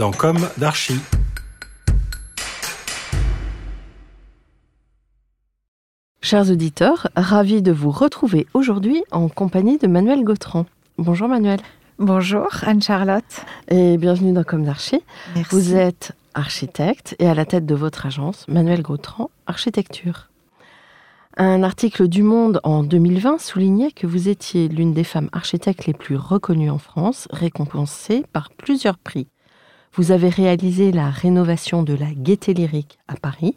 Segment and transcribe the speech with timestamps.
[0.00, 0.98] dans Comme d'Archie.
[6.22, 10.64] Chers auditeurs, ravi de vous retrouver aujourd'hui en compagnie de Manuel Gautran.
[10.96, 11.60] Bonjour Manuel.
[11.98, 13.44] Bonjour Anne-Charlotte.
[13.68, 15.02] Et bienvenue dans Comme d'Archie.
[15.36, 15.54] Merci.
[15.54, 20.30] Vous êtes architecte et à la tête de votre agence, Manuel Gautran, Architecture.
[21.36, 25.92] Un article du Monde en 2020 soulignait que vous étiez l'une des femmes architectes les
[25.92, 29.28] plus reconnues en France, récompensée par plusieurs prix.
[29.94, 33.56] Vous avez réalisé la rénovation de la Gaîté Lyrique à Paris,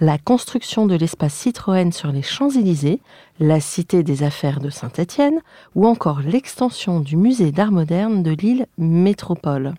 [0.00, 3.00] la construction de l'espace Citroën sur les Champs-Élysées,
[3.40, 5.40] la Cité des Affaires de Saint-Étienne
[5.74, 9.74] ou encore l'extension du musée d'art moderne de l'île Métropole.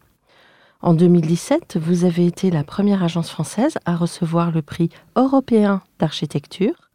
[0.82, 6.92] En 2017, vous avez été la première agence française à recevoir le prix européen d'architecture.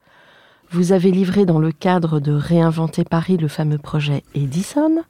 [0.70, 5.02] Vous avez livré dans le cadre de Réinventer Paris le fameux projet Edison.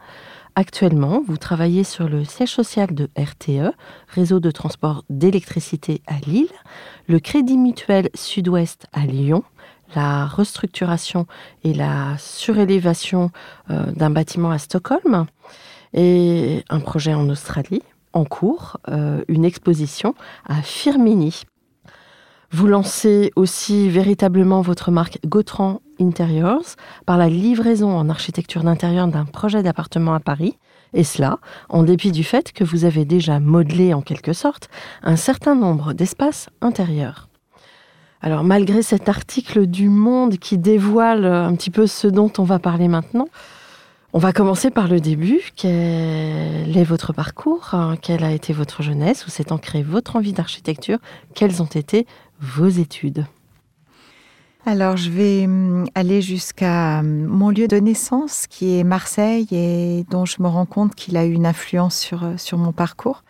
[0.55, 3.75] Actuellement, vous travaillez sur le siège social de RTE,
[4.09, 6.53] réseau de transport d'électricité à Lille,
[7.09, 9.45] le Crédit Mutuel Sud-Ouest à Lyon,
[9.95, 11.27] la restructuration
[11.65, 13.31] et la surélévation
[13.71, 15.25] euh, d'un bâtiment à Stockholm,
[15.95, 17.83] et un projet en Australie
[18.13, 20.15] en cours, euh, une exposition
[20.47, 21.45] à Firmini.
[22.55, 26.77] Vous lancez aussi véritablement votre marque Gautran Interiors
[27.07, 30.59] par la livraison en architecture d'intérieur d'un projet d'appartement à Paris,
[30.93, 31.39] et cela
[31.71, 34.69] en dépit du fait que vous avez déjà modelé en quelque sorte
[35.03, 37.31] un certain nombre d'espaces intérieurs.
[38.21, 42.59] Alors malgré cet article du Monde qui dévoile un petit peu ce dont on va
[42.59, 43.29] parler maintenant,
[44.15, 45.41] on va commencer par le début.
[45.57, 47.75] Quel est votre parcours?
[48.03, 49.27] Quelle a été votre jeunesse?
[49.27, 50.99] Où s'est ancrée votre envie d'architecture?
[51.35, 52.07] Quelles ont été
[52.43, 53.25] vos études
[54.67, 60.05] Alors je vais hum, aller jusqu'à hum, mon lieu de naissance qui est Marseille et
[60.11, 63.23] dont je me rends compte qu'il a eu une influence sur, euh, sur mon parcours.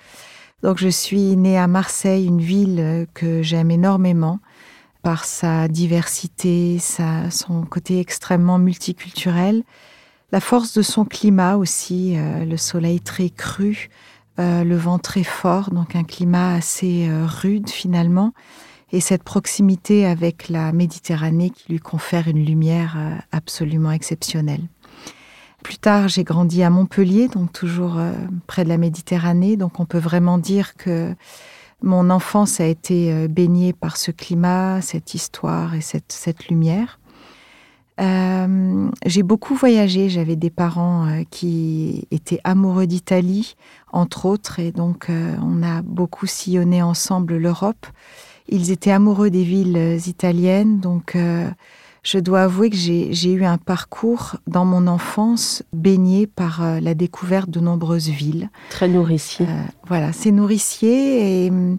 [0.63, 4.41] Donc je suis née à Marseille, une ville euh, que j'aime énormément
[5.03, 9.65] par sa diversité, son côté extrêmement multiculturel,
[10.31, 13.89] la force de son climat aussi, euh, le soleil très cru,
[14.39, 17.09] le vent très fort, donc un climat assez
[17.43, 18.33] rude finalement,
[18.93, 24.63] et cette proximité avec la Méditerranée qui lui confère une lumière euh, absolument exceptionnelle.
[25.65, 28.13] Plus tard, j'ai grandi à Montpellier, donc toujours euh,
[28.47, 31.15] près de la Méditerranée, donc on peut vraiment dire que
[31.83, 36.99] mon enfance a été euh, baignée par ce climat, cette histoire et cette, lumière.
[39.07, 40.09] J'ai beaucoup voyagé.
[40.09, 43.55] J'avais des parents qui étaient amoureux d'Italie,
[43.93, 47.87] entre autres, et donc on a beaucoup sillonné ensemble l'Europe.
[48.49, 51.49] Ils étaient amoureux des villes euh, italiennes, donc euh,
[52.03, 56.95] je dois avouer que j'ai eu un parcours dans mon enfance baigné par euh, la
[56.95, 58.51] découverte de nombreuses villes.
[58.71, 59.47] Très nourricier.
[59.49, 61.79] Euh, voilà, c'est nourricier et hum,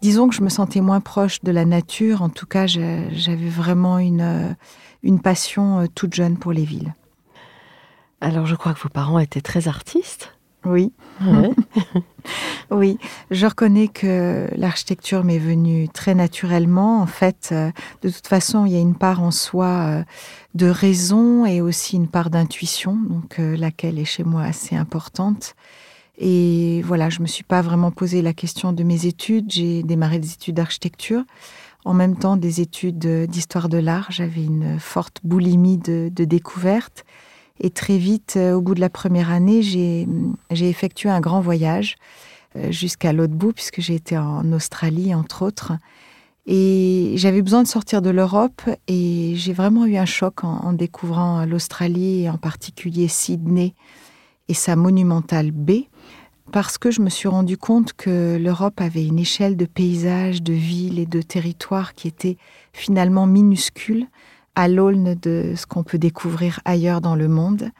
[0.00, 2.22] disons que je me sentais moins proche de la nature.
[2.22, 4.56] En tout cas, j'avais vraiment une,
[5.02, 6.94] une passion toute jeune pour les villes.
[8.20, 10.33] Alors je crois que vos parents étaient très artistes.
[10.64, 10.92] Oui,
[11.24, 11.50] Ouais.
[12.70, 12.98] oui.
[13.30, 17.00] Je reconnais que l'architecture m'est venue très naturellement.
[17.00, 17.70] En fait, euh,
[18.02, 20.02] de toute façon, il y a une part en soi euh,
[20.54, 25.54] de raison et aussi une part d'intuition, donc euh, laquelle est chez moi assez importante.
[26.16, 29.50] Et voilà, je me suis pas vraiment posé la question de mes études.
[29.50, 31.24] J'ai démarré des études d'architecture,
[31.84, 34.06] en même temps des études d'histoire de l'art.
[34.10, 37.04] J'avais une forte boulimie de, de découvertes.
[37.60, 40.06] Et très vite, euh, au bout de la première année, j'ai
[40.50, 41.96] effectué un grand voyage
[42.56, 45.72] euh, jusqu'à l'autre bout, puisque j'ai été en Australie, entre autres.
[46.46, 50.72] Et j'avais besoin de sortir de l'Europe et j'ai vraiment eu un choc en, en
[50.74, 53.74] découvrant l'Australie et en particulier Sydney
[54.48, 55.88] et sa monumentale baie
[56.52, 60.52] parce que je me suis rendu compte que l'Europe avait une échelle de paysages, de
[60.52, 62.36] villes et de territoires qui était
[62.72, 64.06] finalement minuscule
[64.56, 67.70] à l'aune de ce qu'on peut découvrir ailleurs dans le monde.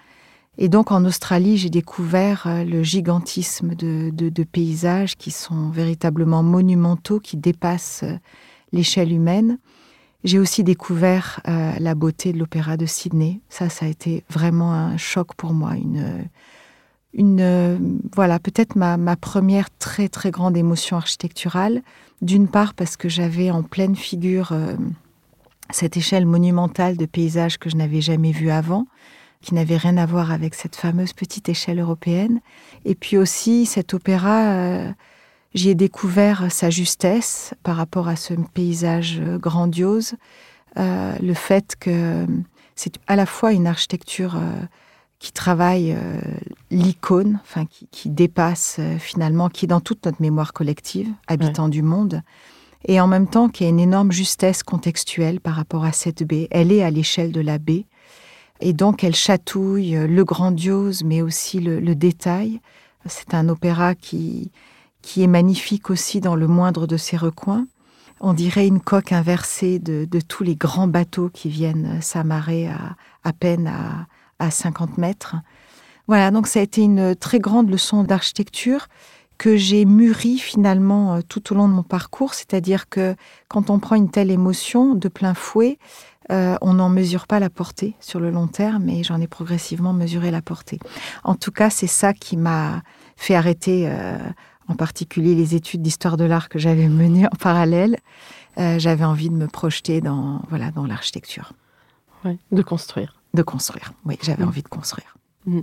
[0.56, 5.70] Et donc en Australie, j'ai découvert euh, le gigantisme de, de, de, paysages qui sont
[5.70, 8.16] véritablement monumentaux, qui dépassent euh,
[8.72, 9.58] l'échelle humaine.
[10.22, 13.40] J'ai aussi découvert euh, la beauté de l'opéra de Sydney.
[13.48, 16.24] Ça, ça a été vraiment un choc pour moi, une,
[17.12, 21.82] une voilà, peut-être ma, ma, première très très grande émotion architecturale.
[22.22, 24.54] D'une part parce que j'avais en pleine figure
[25.70, 28.86] cette échelle monumentale de paysages que je n'avais jamais vu avant,
[29.40, 32.40] qui n'avait rien à voir avec cette fameuse petite échelle européenne.
[32.84, 34.90] Et puis aussi cet opéra, euh,
[35.54, 40.14] j'y ai découvert sa justesse par rapport à ce paysage grandiose,
[40.76, 42.26] euh, le fait que
[42.74, 44.60] c'est à la fois une architecture euh,
[45.20, 45.96] qui travaille
[46.70, 51.70] l'icône, enfin qui, qui dépasse finalement, qui est dans toute notre mémoire collective, habitant ouais.
[51.70, 52.22] du monde,
[52.86, 56.48] et en même temps qui a une énorme justesse contextuelle par rapport à cette baie.
[56.50, 57.86] Elle est à l'échelle de la baie,
[58.60, 62.60] et donc elle chatouille le grandiose, mais aussi le, le détail.
[63.06, 64.50] C'est un opéra qui,
[65.02, 67.66] qui est magnifique aussi dans le moindre de ses recoins.
[68.20, 72.96] On dirait une coque inversée de, de tous les grands bateaux qui viennent s'amarrer à,
[73.22, 74.06] à peine à,
[74.38, 75.36] à 50 mètres.
[76.06, 78.88] Voilà, donc ça a été une très grande leçon d'architecture
[79.38, 83.14] que j'ai mûri finalement euh, tout au long de mon parcours, c'est-à-dire que
[83.48, 85.78] quand on prend une telle émotion de plein fouet,
[86.30, 89.92] euh, on n'en mesure pas la portée sur le long terme, mais j'en ai progressivement
[89.92, 90.78] mesuré la portée.
[91.22, 92.82] En tout cas, c'est ça qui m'a
[93.16, 94.18] fait arrêter euh,
[94.68, 97.98] en particulier les études d'histoire de l'art que j'avais menées en parallèle.
[98.58, 101.52] Euh, j'avais envie de me projeter dans, voilà, dans l'architecture.
[102.52, 103.20] De construire.
[103.34, 104.48] De construire, oui, j'avais mmh.
[104.48, 105.14] envie de construire.
[105.44, 105.60] Mmh.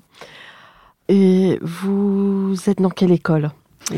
[1.07, 3.49] Et vous êtes dans quelle école?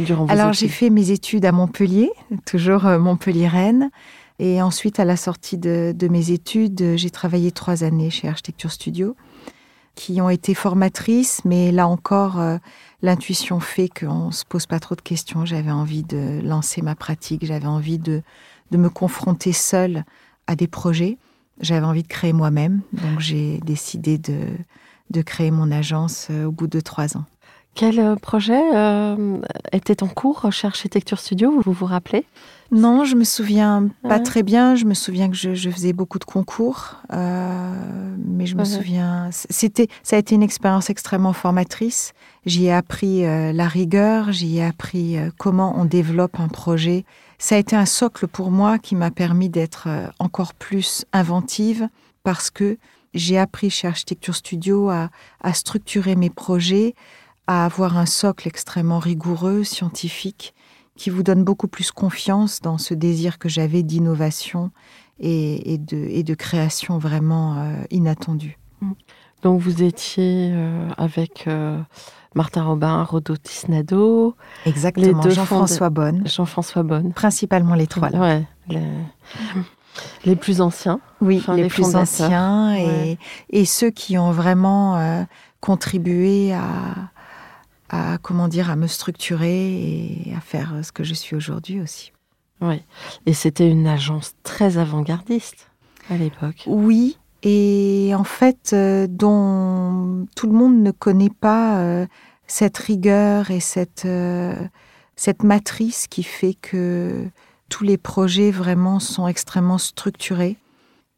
[0.05, 2.11] Durant Alors j'ai fait mes études à Montpellier,
[2.45, 3.89] toujours euh, Montpellier-Rennes.
[4.39, 8.71] Et ensuite, à la sortie de, de mes études, j'ai travaillé trois années chez Architecture
[8.71, 9.15] Studio,
[9.95, 12.57] qui ont été formatrices, mais là encore, euh,
[13.03, 15.45] l'intuition fait qu'on ne se pose pas trop de questions.
[15.45, 18.23] J'avais envie de lancer ma pratique, j'avais envie de,
[18.71, 20.03] de me confronter seule
[20.47, 21.17] à des projets.
[21.61, 24.39] J'avais envie de créer moi-même, donc j'ai décidé de,
[25.11, 27.25] de créer mon agence euh, au bout de trois ans.
[27.75, 29.39] Quel euh, projet euh,
[29.71, 32.25] était en cours chez Architecture Studio Vous vous rappelez?
[32.71, 34.23] Non, je me souviens pas ouais.
[34.23, 34.75] très bien.
[34.75, 39.29] Je me souviens que je, je faisais beaucoup de concours, euh, mais je me souviens.
[39.31, 42.13] C'était, ça a été une expérience extrêmement formatrice.
[42.45, 47.05] J'y ai appris euh, la rigueur, j'y ai appris comment on développe un projet.
[47.39, 49.87] Ça a été un socle pour moi qui m'a permis d'être
[50.19, 51.89] encore plus inventive
[52.23, 52.77] parce que
[53.13, 55.09] j'ai appris chez Architecture Studio à,
[55.41, 56.95] à structurer mes projets,
[57.47, 60.53] à avoir un socle extrêmement rigoureux, scientifique,
[60.95, 64.71] qui vous donne beaucoup plus confiance dans ce désir que j'avais d'innovation
[65.19, 68.57] et, et, de, et de création vraiment euh, inattendue.
[69.41, 71.79] Donc vous étiez euh, avec euh,
[72.35, 74.35] Martin Robin, Rodo Tisnado.
[74.65, 75.95] Exactement, Jean-François de...
[75.95, 76.27] Bonne.
[76.27, 77.13] Jean-François Bonne.
[77.13, 78.09] Principalement les trois.
[78.09, 78.19] Là.
[78.19, 78.79] Ouais, les...
[80.25, 80.35] les...
[80.35, 80.99] plus anciens.
[81.21, 83.17] Oui, enfin, les, les, plus anciens et, ouais.
[83.49, 85.25] et, ceux qui ont vraiment
[85.59, 87.11] contribué à,
[87.93, 92.11] à, comment dire, à me structurer et à faire ce que je suis aujourd'hui aussi.
[92.61, 92.81] Oui,
[93.25, 95.69] et c'était une agence très avant-gardiste
[96.09, 96.63] à l'époque.
[96.65, 102.07] Oui, et en fait, euh, dont tout le monde ne connaît pas euh,
[102.47, 104.55] cette rigueur et cette, euh,
[105.15, 107.27] cette matrice qui fait que
[107.69, 110.57] tous les projets vraiment sont extrêmement structurés.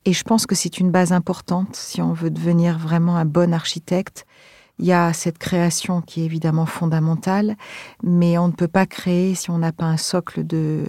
[0.06, 3.54] Et je pense que c'est une base importante si on veut devenir vraiment un bon
[3.54, 4.26] architecte
[4.80, 7.56] il y a cette création qui est évidemment fondamentale,
[8.04, 10.84] mais on ne peut pas créer si on n'a pas un socle de,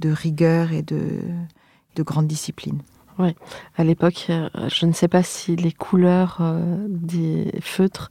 [0.00, 1.20] de rigueur et de,
[1.96, 2.80] de grande discipline.
[3.18, 3.34] Oui,
[3.76, 8.10] à l'époque, euh, je ne sais pas si les couleurs euh, des feutres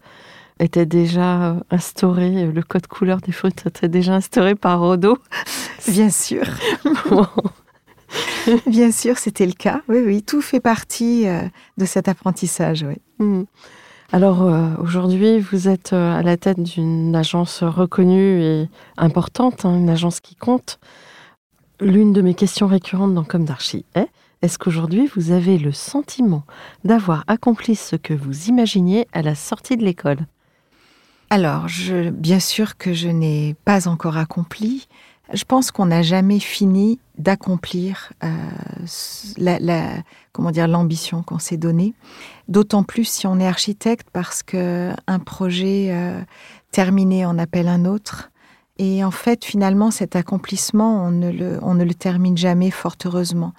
[0.60, 5.18] étaient déjà euh, instaurées, le code couleur des feutres était déjà instauré par Rodo.
[5.88, 6.44] Bien sûr.
[7.10, 7.26] bon.
[8.68, 9.82] Bien sûr, c'était le cas.
[9.88, 11.26] Oui, oui, tout fait partie
[11.78, 12.84] de cet apprentissage.
[12.84, 12.98] Oui.
[13.20, 13.44] Mmh.
[14.14, 19.78] Alors euh, aujourd'hui, vous êtes euh, à la tête d'une agence reconnue et importante, hein,
[19.78, 20.80] une agence qui compte.
[21.80, 24.10] L'une de mes questions récurrentes dans Comme d'Archie est
[24.42, 26.44] est-ce qu'aujourd'hui vous avez le sentiment
[26.84, 30.26] d'avoir accompli ce que vous imaginiez à la sortie de l'école?
[31.30, 34.88] Alors, je, bien sûr que je n'ai pas encore accompli.
[35.34, 38.28] Je pense qu'on n'a jamais fini d'accomplir euh,
[39.38, 39.90] la, la,
[40.34, 41.94] comment dire l'ambition qu'on s'est donnée.
[42.48, 46.22] D'autant plus si on est architecte parce que un projet euh,
[46.72, 48.32] terminé en appelle un autre.
[48.78, 52.96] Et en fait, finalement, cet accomplissement, on ne le, on ne le termine jamais, fort
[53.06, 53.54] heureusement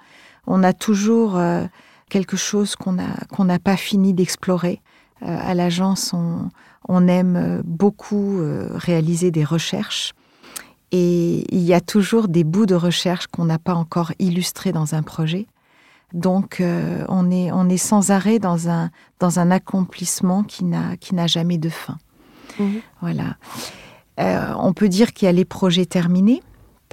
[0.47, 1.65] on a toujours euh,
[2.09, 4.81] quelque chose qu'on n'a pas fini d'explorer.
[5.21, 10.13] Euh, à l'agence, on, aime beaucoup euh, réaliser des recherches.
[10.93, 14.95] Et il y a toujours des bouts de recherche qu'on n'a pas encore illustrés dans
[14.95, 15.47] un projet.
[16.13, 21.57] Donc, on, est, on est sans arrêt dans un, dans un accomplissement qui n'a jamais
[21.57, 21.97] de fin.
[22.59, 22.65] Mmh.
[23.01, 23.37] Voilà.
[24.17, 26.43] on peut dire qu'il y a les projets terminés,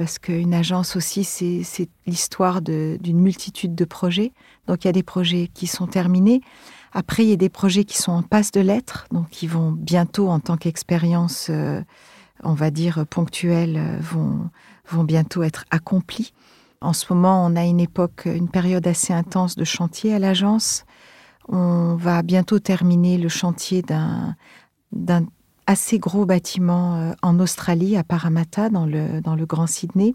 [0.00, 4.33] parce qu'une agence aussi, c'est l'histoire d'une multitude de projets.
[4.66, 6.40] Donc il y a des projets qui sont terminés.
[6.95, 9.73] Après, il y a des projets qui sont en passe de lettres, donc qui vont
[9.73, 11.83] bientôt, en tant qu'expérience, euh,
[12.44, 14.50] on va dire ponctuelle, euh, vont,
[14.88, 16.32] vont bientôt être accomplis.
[16.80, 20.85] En ce moment, on a une époque, une période assez intense de chantier à l'agence.
[21.49, 25.26] On va bientôt terminer le chantier d'un
[25.66, 30.14] assez gros bâtiment euh, en Australie, à Parramatta, dans le, dans le Grand Sydney,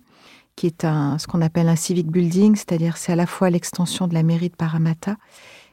[0.55, 4.07] qui est un, ce qu'on appelle un civic building, c'est-à-dire c'est à la fois l'extension
[4.07, 5.17] de la mairie de Parramatta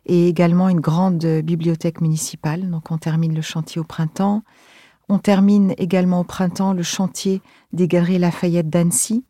[0.04, 2.70] et également une grande bibliothèque municipale.
[2.70, 4.42] Donc on termine le chantier au printemps.
[5.08, 7.42] On termine également au printemps le chantier
[7.72, 9.24] des Galeries Lafayette d'Annecy.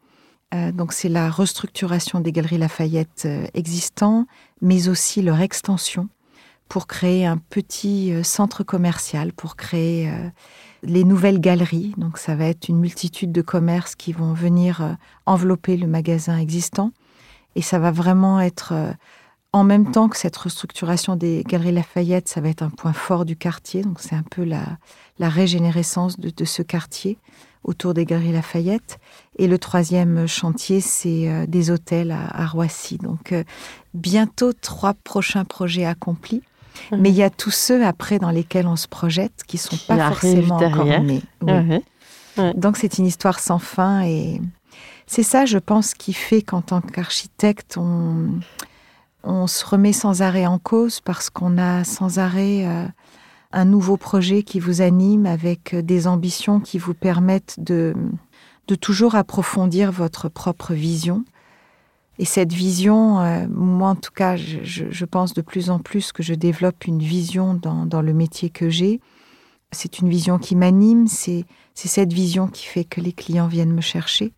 [0.55, 4.27] Euh, donc c'est la restructuration des Galeries Lafayette euh, existants,
[4.61, 6.09] mais aussi leur extension
[6.69, 10.11] pour créer un petit euh, centre commercial, pour créer
[10.83, 11.95] les nouvelles galeries.
[11.97, 16.93] Donc ça va être une multitude de commerces qui vont venir envelopper le magasin existant.
[17.55, 18.73] Et ça va vraiment être,
[19.53, 23.25] en même temps que cette restructuration des galeries Lafayette, ça va être un point fort
[23.25, 23.83] du quartier.
[23.83, 24.65] Donc c'est un peu la,
[25.19, 27.19] la régénérescence de, ce quartier
[27.63, 28.99] autour des galeries Lafayette.
[29.39, 32.97] Et le troisième chantier, c'est des hôtels à, à Roissy.
[32.97, 33.35] Donc
[33.93, 36.43] bientôt trois prochains projets accomplis.
[36.91, 40.09] Mais il y a tous ceux après dans lesquels on se projette qui sont pas
[40.09, 41.23] forcément encore nés.
[42.55, 44.41] Donc c'est une histoire sans fin et
[45.07, 48.41] c'est ça, je pense, qui fait qu'en tant qu'architecte, on,
[49.25, 52.87] on se remet sans arrêt en cause parce qu'on a sans arrêt euh,
[53.53, 57.95] un nouveau projet qui vous anime avec des ambitions qui vous permettent de,
[58.69, 61.25] de toujours approfondir votre propre vision
[62.19, 66.23] et cette vision, euh, moi en tout cas, je, pense de plus en plus que
[66.23, 69.01] je développe une vision dans, le métier que j'ai.
[69.73, 73.81] C'est une vision qui m'anime, c'est cette vision qui fait que les clients viennent me
[73.81, 74.33] chercher.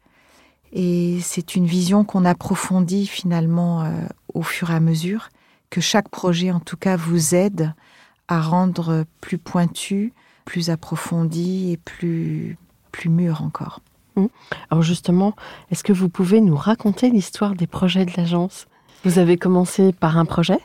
[0.75, 3.91] Et c'est une vision qu'on approfondit finalement euh,
[4.35, 5.29] au fur et à mesure,
[5.71, 7.73] que chaque projet en tout cas vous aide
[8.29, 10.13] à rendre plus pointu,
[10.45, 12.59] plus approfondi et plus,
[12.93, 13.81] plus mûr encore.
[14.17, 14.27] Mmh.
[14.71, 15.35] Alors justement,
[15.71, 18.67] est-ce que vous pouvez nous raconter l'histoire des projets de l'agence?
[19.05, 20.59] Vous avez commencé par un projet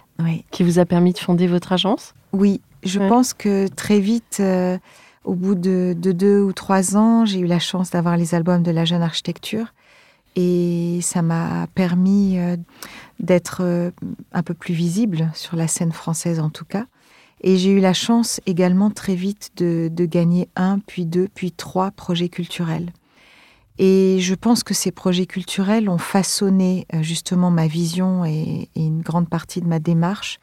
[0.51, 2.13] qui vous a permis de fonder votre agence?
[2.33, 4.77] Oui, je pense que très vite, euh,
[5.23, 8.71] au bout de, deux ou trois ans, j'ai eu la chance d'avoir les albums de
[8.71, 9.73] la jeune architecture.
[10.35, 12.55] Et ça m'a permis euh,
[13.19, 13.91] d'être euh,
[14.31, 16.85] un peu plus visible sur la scène française en tout cas.
[17.41, 21.91] Et j'ai eu la chance également très vite de gagner un, puis deux, puis trois
[21.91, 22.91] projets culturels.
[23.79, 29.01] Et je pense que ces projets culturels ont façonné euh, justement ma vision et, une
[29.01, 30.39] grande partie de ma démarche,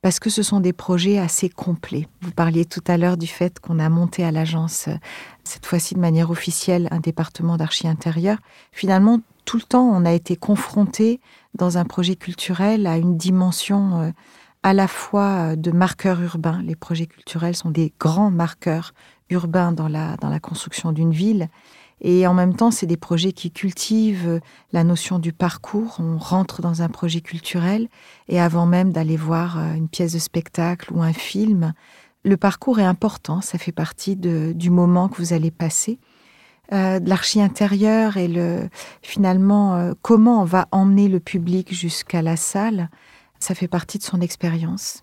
[0.00, 2.08] parce que ce sont des projets assez complets.
[2.22, 4.88] Vous parliez tout à l'heure du fait qu'on a monté à l'agence,
[5.50, 8.38] cette fois-ci de manière officielle, un département d'archi intérieur.
[8.72, 11.20] Finalement, tout le temps, on a été confronté
[11.54, 14.10] dans un projet culturel à une dimension euh,
[14.62, 16.62] à la fois de marqueurs urbains.
[16.62, 18.92] Les projets culturels sont des grands marqueurs
[19.30, 21.48] urbains dans la, dans la construction d'une ville
[22.00, 24.40] et en même temps, c'est des projets qui cultivent
[24.72, 25.96] la notion du parcours.
[25.98, 27.88] On rentre dans un projet culturel
[28.28, 31.74] et avant même d'aller voir euh, une pièce de spectacle ou un film,
[32.22, 33.40] le parcours est important.
[33.40, 35.98] Ça fait partie de, du moment que vous allez passer.
[36.72, 38.68] Euh, l'archi intérieur et le
[39.02, 42.90] finalement euh, comment on va emmener le public jusqu'à la salle,
[43.40, 45.02] ça fait partie de son expérience.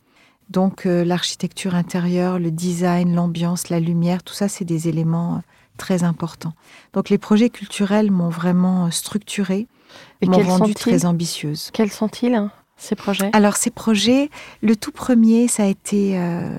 [0.49, 5.41] Donc euh, l'architecture intérieure, le design, l'ambiance, la lumière, tout ça, c'est des éléments
[5.75, 6.53] très important.
[6.93, 9.67] Donc les projets culturels m'ont vraiment structurée,
[10.25, 11.69] m'ont rendue très ambitieuse.
[11.73, 13.29] Quels sont-ils ces projets?
[13.33, 14.29] Alors ces projets,
[14.61, 16.55] le tout premier, ça a été, euh,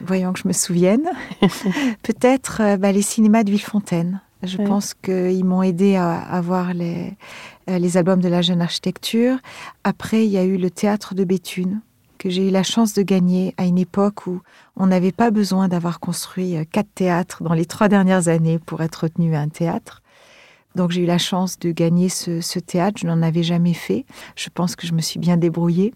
[0.00, 1.10] voyons que je me souvienne,
[2.02, 4.20] peut-être euh, bah, les cinémas de Villefontaine.
[4.42, 7.12] Je pense qu'ils m'ont aidé à, à voir les,
[7.68, 9.36] euh, les albums de la jeune architecture.
[9.84, 11.82] Après, il y a eu le théâtre de Béthune,
[12.16, 14.40] que j'ai eu la chance de gagner à une époque où
[14.76, 19.04] on n'avait pas besoin d'avoir construit quatre théâtres dans les trois dernières années pour être
[19.04, 19.99] retenu à un théâtre.
[20.74, 22.98] Donc j'ai eu la chance de gagner ce, ce théâtre.
[23.00, 24.04] Je n'en avais jamais fait.
[24.36, 25.92] Je pense que je me suis bien débrouillée.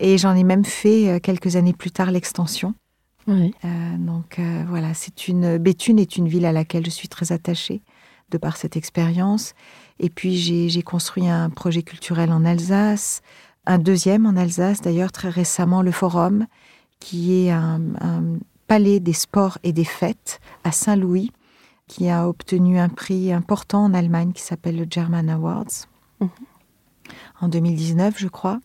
[0.00, 2.74] Et j'en ai même fait euh, quelques années plus tard l'extension.
[3.28, 3.54] Oui.
[3.64, 7.32] Euh, donc euh, voilà, c'est une Béthune est une ville à laquelle je suis très
[7.32, 7.82] attachée
[8.30, 9.54] de par cette expérience.
[10.00, 13.22] Et puis j'ai j'ai construit un projet culturel en Alsace,
[13.64, 16.46] un deuxième en Alsace d'ailleurs très récemment le Forum,
[16.98, 18.22] qui est un, un
[18.66, 21.30] palais des sports et des fêtes à Saint-Louis,
[21.92, 25.86] qui a obtenu un prix important en Allemagne qui s'appelle le German Awards
[26.20, 26.30] Mhm.
[27.42, 28.60] en 2019, je crois.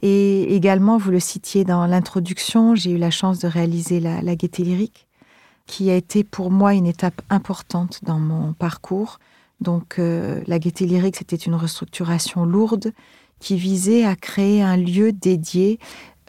[0.00, 4.36] Et également, vous le citiez dans l'introduction, j'ai eu la chance de réaliser la, la
[4.36, 5.06] Gaieté lyrique,
[5.66, 9.18] qui a été pour moi une étape importante dans mon parcours.
[9.60, 12.94] Donc, euh, la Gaieté lyrique, c'était une restructuration lourde
[13.38, 15.78] qui visait à créer un lieu dédié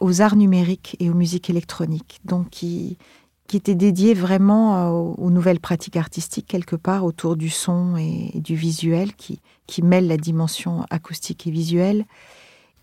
[0.02, 2.20] aux arts numériques et aux musiques électroniques.
[2.26, 2.98] Donc, qui,
[3.52, 8.32] qui était dédié vraiment euh, aux, nouvelles pratiques artistiques, quelque part, autour du son et,
[8.40, 12.06] du visuel, qui, qui mêle la dimension acoustique et visuelle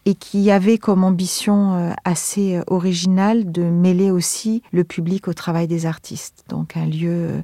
[0.05, 5.33] et qui avait comme ambition euh, assez euh, originale de mêler aussi le public au
[5.33, 6.45] travail des artistes.
[6.51, 7.43] Donc un lieu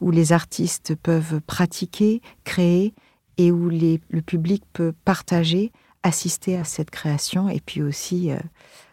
[0.00, 2.94] où les artistes peuvent pratiquer, créer
[3.38, 5.70] et où le public peut partager,
[6.06, 8.38] assister à cette création et puis aussi euh,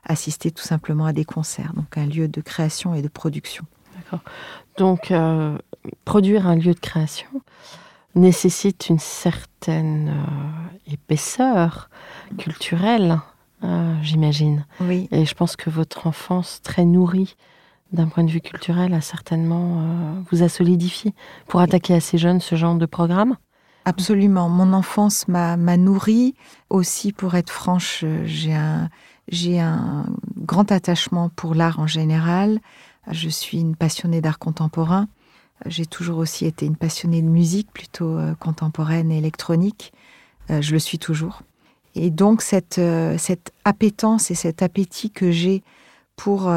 [0.04, 1.74] assister tout simplement à des concerts.
[1.76, 3.66] Donc un lieu de création et de production.
[4.78, 5.58] Donc, euh,
[6.06, 7.28] produire un lieu de création
[8.16, 11.90] nécessite une certaine euh, épaisseur
[12.38, 13.20] culturelle,
[13.64, 14.66] euh, j'imagine.
[14.82, 17.36] Oui, Et je pense que votre enfance très nourrie
[17.92, 19.86] d'un point de vue culturel a certainement
[20.32, 21.14] vous a solidifié
[21.48, 23.38] pour attaquer assez jeune ce genre de programme.
[23.86, 24.50] Absolument.
[24.50, 26.36] Mon enfance m'a nourrie.
[26.70, 28.90] Aussi, pour être franche, euh, j'ai un,
[29.60, 30.06] un
[30.38, 32.60] grand attachement pour l'art en général.
[33.12, 35.08] Je suis une passionnée d'art contemporain.
[35.66, 39.94] J'ai toujours aussi été une passionnée de musique, plutôt euh, contemporaine et électronique.
[40.50, 41.42] Euh, je le suis toujours.
[41.96, 42.82] Et donc, cette,
[43.18, 45.62] cette appétence et cet appétit que j'ai
[46.16, 46.52] pour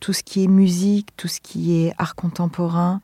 [0.00, 3.02] tout ce qui est musique, tout ce qui est art contemporain,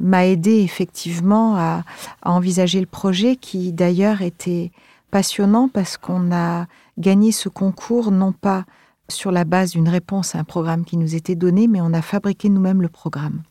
[0.00, 1.84] m'a aidé effectivement à,
[2.22, 4.72] envisager le projet qui d'ailleurs était
[5.10, 6.66] passionnant parce qu'on a
[6.98, 8.64] gagné ce concours non pas
[9.08, 12.02] sur la base d'une réponse à un programme qui nous était donné, mais on a
[12.02, 13.42] fabriqué nous-mêmes le programme.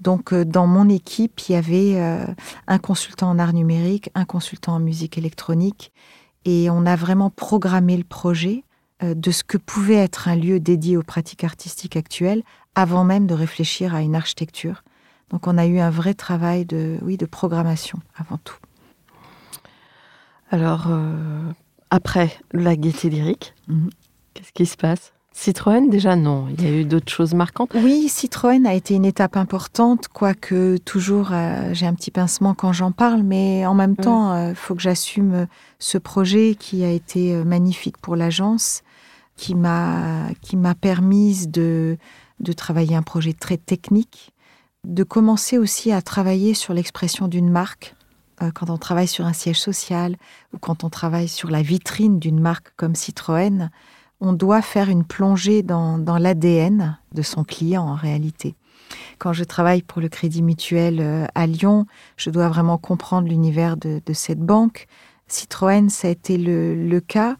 [0.00, 2.26] Donc euh, dans mon équipe, il y avait euh,
[2.66, 5.92] un consultant en art numérique, un consultant en musique électronique,
[6.44, 8.62] et on a vraiment programmé le projet
[9.02, 12.42] euh, de ce que pouvait être un lieu dédié aux pratiques artistiques actuelles
[12.74, 14.82] avant même de réfléchir à une architecture.
[15.30, 18.56] Donc on a eu un vrai travail de, oui, de programmation avant tout.
[20.50, 21.50] Alors, euh,
[21.90, 23.90] après la gaieté lyrique, Mhm.
[24.34, 25.12] qu'est-ce qui se passe?
[25.32, 26.46] Citroën, déjà non.
[26.56, 27.70] Il y a eu d'autres choses marquantes.
[27.74, 32.72] Oui, Citroën a été une étape importante, quoique toujours euh, j'ai un petit pincement quand
[32.72, 35.46] j'en parle, mais en même temps, il faut que j'assume euh,
[35.78, 38.82] ce projet qui a été euh, magnifique pour l'agence,
[39.36, 41.98] qui m'a qui m'a permise de
[42.40, 44.32] de travailler un projet très technique,
[44.86, 47.96] de commencer aussi à travailler sur l'expression d'une marque.
[48.40, 50.16] Euh, Quand on travaille sur un siège social
[50.54, 53.70] ou quand on travaille sur la vitrine d'une marque comme Citroën,
[54.20, 58.54] on doit faire une plongée dans, l'ADN de son client en réalité.
[59.18, 63.76] Quand je travaille pour le Crédit Mutuel euh, à Lyon, je dois vraiment comprendre l'univers
[63.76, 64.86] de, cette banque.
[65.26, 67.36] Citroën, ça a été le cas.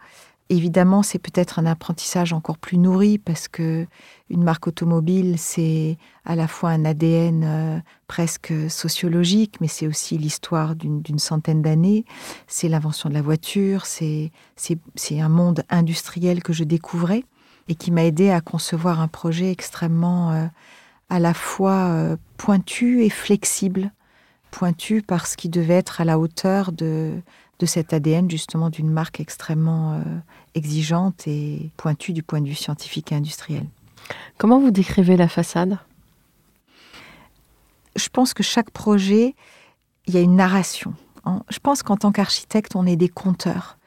[0.48, 3.85] Évidemment, c'est peut-être un apprentissage encore plus nourri parce que
[4.30, 10.16] une marque automobile, c'est à la fois un ADN euh, presque sociologique, mais c'est aussi
[10.18, 12.04] l'histoire d'une centaine d'années.
[12.46, 14.30] C'est l'invention de la voiture, c'est
[15.11, 17.24] un monde industriel que je découvrais
[17.68, 20.46] et qui m'a aidé à concevoir un projet extrêmement euh,
[21.11, 23.90] à la fois euh, pointu et flexible.
[24.52, 27.20] Pointu parce qu'il devait être à la hauteur de,
[27.59, 30.03] de cet ADN justement d'une marque extrêmement euh,
[30.55, 33.64] exigeante et pointue du point de vue scientifique et industriel.
[34.38, 35.79] Comment vous décrivez la façade?
[37.97, 39.35] Je pense que chaque projet,
[40.07, 40.95] il y a une narration.
[41.25, 43.79] En- Je pense qu'en tant qu'architecte, on est des conteurs.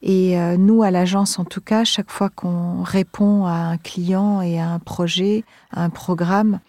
[0.00, 4.40] Et euh, nous, à l'agence, en tout cas, chaque fois qu'on répond à un client
[4.40, 6.60] et à un projet, à un programme,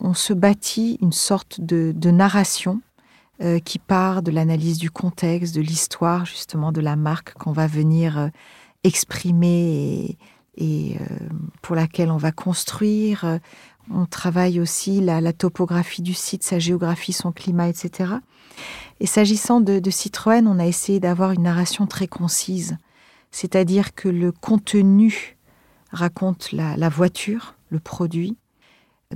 [0.00, 2.80] on se bâtit une sorte de, de narration
[3.40, 7.68] euh, qui part de l'analyse du contexte, de l'histoire justement de la marque qu'on va
[7.68, 8.28] venir euh,
[8.82, 10.18] exprimée
[10.56, 11.04] et, euh,
[11.62, 13.38] pour laquelle on va construire.
[13.92, 18.14] On travaille aussi la, topographie du site, sa géographie, son climat, etc.
[18.98, 22.76] Et s'agissant de, Citroën, on a essayé d'avoir une narration très concise,
[23.30, 25.36] c'est-à-dire que le contenu
[25.92, 28.36] raconte la voiture, le produit,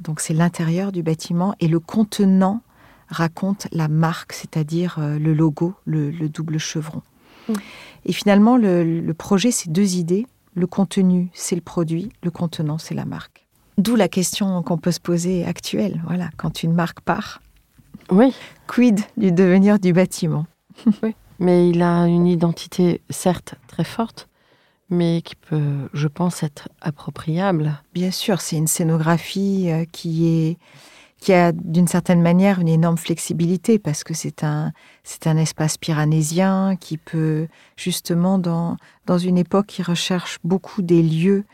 [0.01, 2.63] donc c'est l'intérieur du bâtiment, et le contenant
[3.13, 7.03] raconte la marque, c'est-à-dire euh, le logo, le, double chevron.
[7.49, 7.53] Mm.
[8.07, 10.27] Et finalement, le, projet, c'est deux idées.
[10.55, 13.47] Le contenu, c'est le produit, le contenant, c'est la marque.
[13.79, 16.03] D'où la question qu'on peut se poser actuelle.
[16.07, 17.41] Voilà, quand une marque part,
[18.11, 18.35] oui.
[18.67, 20.47] quid du devenir du bâtiment?
[21.03, 21.15] Oui.
[21.39, 24.29] Mais il a une identité, certes, très forte,
[24.91, 27.81] mais qui peut, je pense, être appropriable.
[27.95, 30.59] Bien sûr, c'est une scénographie euh, qui est
[31.23, 34.73] qui a d'une certaine manière une énorme flexibilité parce que c'est un,
[35.05, 41.01] c'est un espace piranésien qui peut justement dans, dans une époque qui recherche beaucoup des
[41.01, 41.45] lieux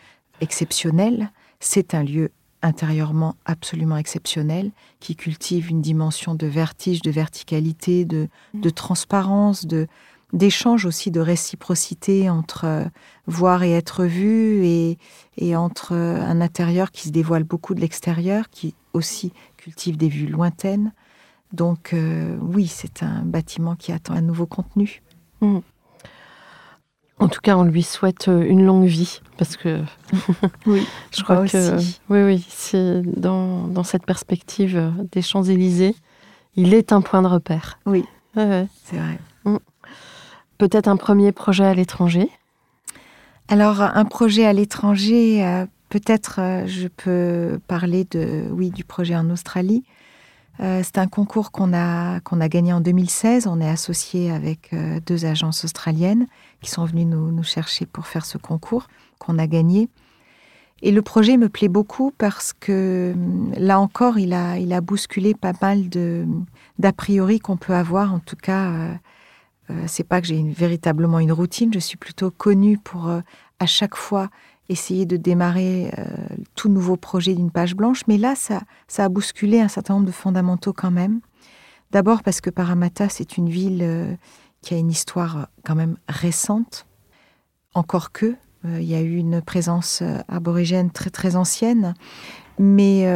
[0.40, 2.30] exceptionnels, c'est un lieu
[2.62, 9.86] intérieurement absolument exceptionnel qui cultive une dimension de vertige, de verticalité, de, de transparence, de,
[10.32, 12.84] d'échange aussi de réciprocité entre euh,
[13.26, 14.98] voir et être vu et,
[15.36, 19.32] et entre un intérieur qui se dévoile beaucoup de l'extérieur, qui aussi
[19.68, 20.92] cultive des vues lointaines.
[21.52, 25.02] Donc euh, oui, c'est un bâtiment qui attend un nouveau contenu.
[25.42, 25.58] Mmh.
[27.20, 29.82] En tout cas, on lui souhaite une longue vie parce que
[30.66, 31.76] oui, je crois que
[32.08, 35.96] oui, oui, c'est dans, dans, cette perspective des Champs Élysées,
[36.54, 37.78] il est un point de repère.
[37.86, 38.04] Oui,
[38.34, 39.18] c'est vrai.
[39.44, 39.56] Mmh.
[40.58, 42.30] Peut-être un premier projet à l'étranger?
[43.48, 49.16] Alors, un projet à l'étranger, euh, peut-être euh, je peux parler de, oui, du projet
[49.16, 49.84] en Australie.
[50.60, 53.46] Euh, c'est un concours qu'on a, qu'on a gagné en 2016.
[53.46, 54.74] On est associé avec
[55.06, 56.26] deux agences australiennes
[56.62, 59.88] qui sont venues nous, chercher pour faire ce concours qu'on a gagné.
[60.82, 63.14] Et le projet me plaît beaucoup parce que
[63.56, 65.88] là encore, il a, il a bousculé pas mal
[66.78, 68.98] d'a priori qu'on peut avoir, en tout cas
[69.70, 73.20] euh, c'est pas que j'ai véritablement une routine, je suis plutôt connue pour euh,
[73.58, 74.30] à chaque fois
[74.68, 76.04] essayer de démarrer euh,
[76.54, 80.06] tout nouveau projet d'une page blanche, mais là, ça, ça a bousculé un certain nombre
[80.06, 81.20] de fondamentaux quand même.
[81.90, 84.18] D'abord parce que Parramatta, c'est une ville
[84.60, 86.86] qui a une histoire quand même récente,
[87.72, 91.94] encore que il y a eu une présence aborigène très très ancienne,
[92.58, 93.10] mais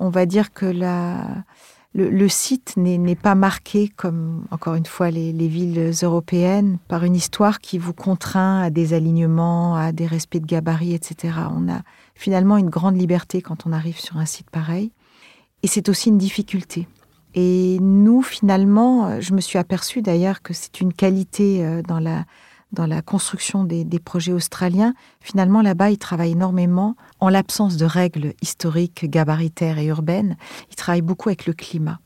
[0.00, 1.44] on va dire que la,
[1.94, 7.60] le, site n'est pas marqué comme, encore une fois, les, villes européennes, par une histoire
[7.60, 11.34] qui vous contraint à des alignements, à des respects de gabarits, etc.
[11.50, 11.80] On a
[12.14, 14.92] finalement une grande liberté quand on arrive sur un site pareil.
[15.62, 16.86] Et c'est aussi une difficulté.
[17.34, 22.24] Et nous, finalement, je me suis aperçue d'ailleurs que c'est une qualité euh, dans la,
[22.72, 28.34] dans la construction des, projets australiens, finalement là-bas, ils travaillent énormément, en l'absence de règles
[28.42, 30.36] historiques, gabaritaires et urbaines,
[30.70, 31.98] ils travaillent beaucoup avec le climat.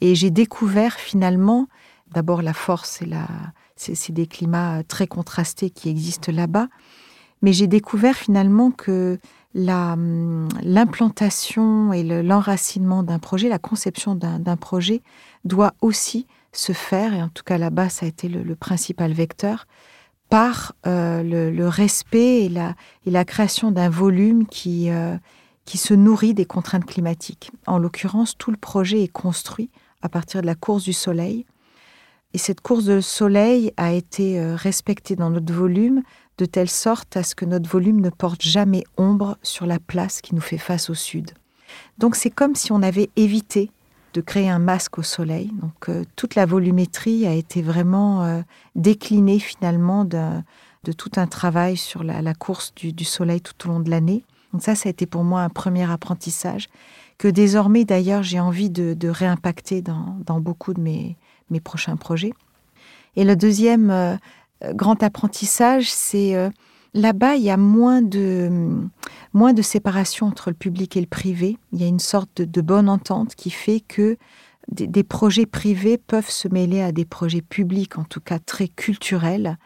[0.00, 1.66] Et j'ai découvert finalement,
[2.12, 3.26] d'abord la force et la,
[3.76, 6.68] c'est des climats très contrastés qui existent là-bas,
[7.42, 9.18] mais j'ai découvert finalement que
[9.54, 15.02] l'implantation et l'enracinement d'un projet, la conception d'un projet
[15.44, 19.66] doit aussi se faire, et en tout cas là-bas, ça a été le, principal vecteur,
[20.28, 22.74] par euh, le, respect et la,
[23.06, 25.16] et la création d'un volume qui, euh,
[25.64, 27.50] qui se nourrit des contraintes climatiques.
[27.66, 29.70] En l'occurrence, tout le projet est construit
[30.02, 31.46] à partir de la course du soleil.
[32.32, 36.02] Et cette course de soleil a été euh, respectée dans notre volume
[36.38, 40.20] de telle sorte à ce que notre volume ne porte jamais ombre sur la place
[40.20, 41.32] qui nous fait face au sud.
[41.98, 43.70] Donc c'est comme si on avait évité
[44.14, 45.50] de créer un masque au soleil.
[45.60, 48.42] Donc euh, toute la volumétrie a été vraiment euh,
[48.74, 50.42] déclinée finalement de,
[50.96, 54.24] tout un travail sur la, course du, soleil tout au long de l'année.
[54.52, 56.68] Donc ça, ça a été pour moi un premier apprentissage
[57.18, 61.16] que désormais d'ailleurs j'ai envie de, réimpacter dans, beaucoup de mes,
[61.50, 62.32] mes prochains projets.
[63.16, 64.16] Et le deuxième euh,
[64.72, 66.34] grand apprentissage, c'est
[66.92, 68.90] Là-bas, il y a moins de,
[69.62, 71.58] séparation entre le public et le privé.
[71.72, 74.16] Il y a une sorte de, bonne entente qui fait que
[74.72, 79.56] des, projets privés peuvent se mêler à des projets publics, en tout cas très culturels,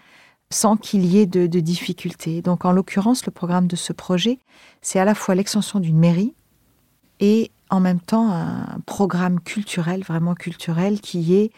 [0.51, 2.43] sans qu'il y ait de, de difficultés.
[2.43, 4.39] Donc, en l'occurrence, le programme de ce projet,
[4.83, 6.35] c'est à la fois l'extension d'une mairie
[7.21, 11.51] et en même temps un programme culturel, vraiment culturel, qui est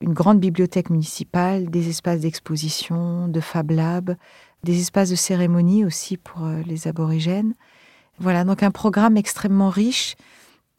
[0.00, 4.16] une grande bibliothèque municipale, des espaces d'exposition, de Fab Lab,
[4.64, 7.54] des espaces de cérémonie aussi pour euh, les aborigènes.
[8.18, 10.16] Voilà, donc un programme extrêmement riche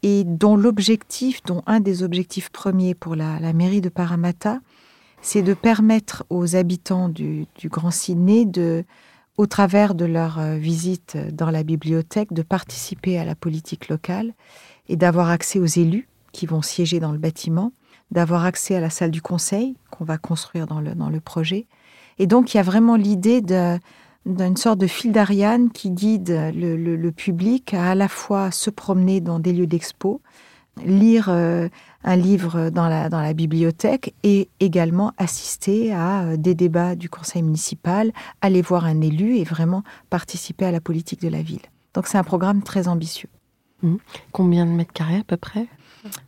[0.03, 4.59] et dont l'objectif, dont un des objectifs premiers pour la, mairie de Parramatta,
[5.21, 8.83] c'est de permettre aux habitants du, Grand Sydney de,
[9.37, 14.33] au travers de leur euh, visite dans la bibliothèque, de participer à la politique locale
[14.87, 17.71] et d'avoir accès aux élus qui vont siéger dans le bâtiment,
[18.09, 21.67] d'avoir accès à la salle du conseil qu'on va construire dans le, dans le projet.
[22.19, 26.75] Et donc, il y a vraiment l'idée d'une sorte de fil d'Ariane qui guide le,
[26.75, 30.21] le, public à à la fois se promener dans des lieux d'expo,
[30.85, 31.67] lire euh,
[32.03, 37.09] un livre dans la, dans la bibliothèque et également assister à euh, des débats du
[37.09, 41.61] conseil municipal, aller voir un élu et vraiment participer à la politique de la ville.
[41.93, 43.29] Donc c'est un programme très ambitieux.
[43.83, 43.95] Mmh.
[44.31, 45.67] Combien de mètres carrés à peu près?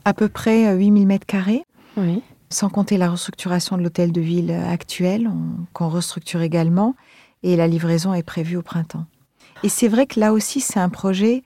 [0.06, 1.66] À peu près 8000 euh, mètres carrés.
[1.98, 2.22] Oui.
[2.54, 5.30] Sans compter la restructuration de l'hôtel de ville actuel,
[5.74, 6.96] qu'on restructure également,
[7.42, 9.06] et la livraison est prévue au printemps.
[9.64, 11.44] Et c'est vrai que là aussi, c'est un projet,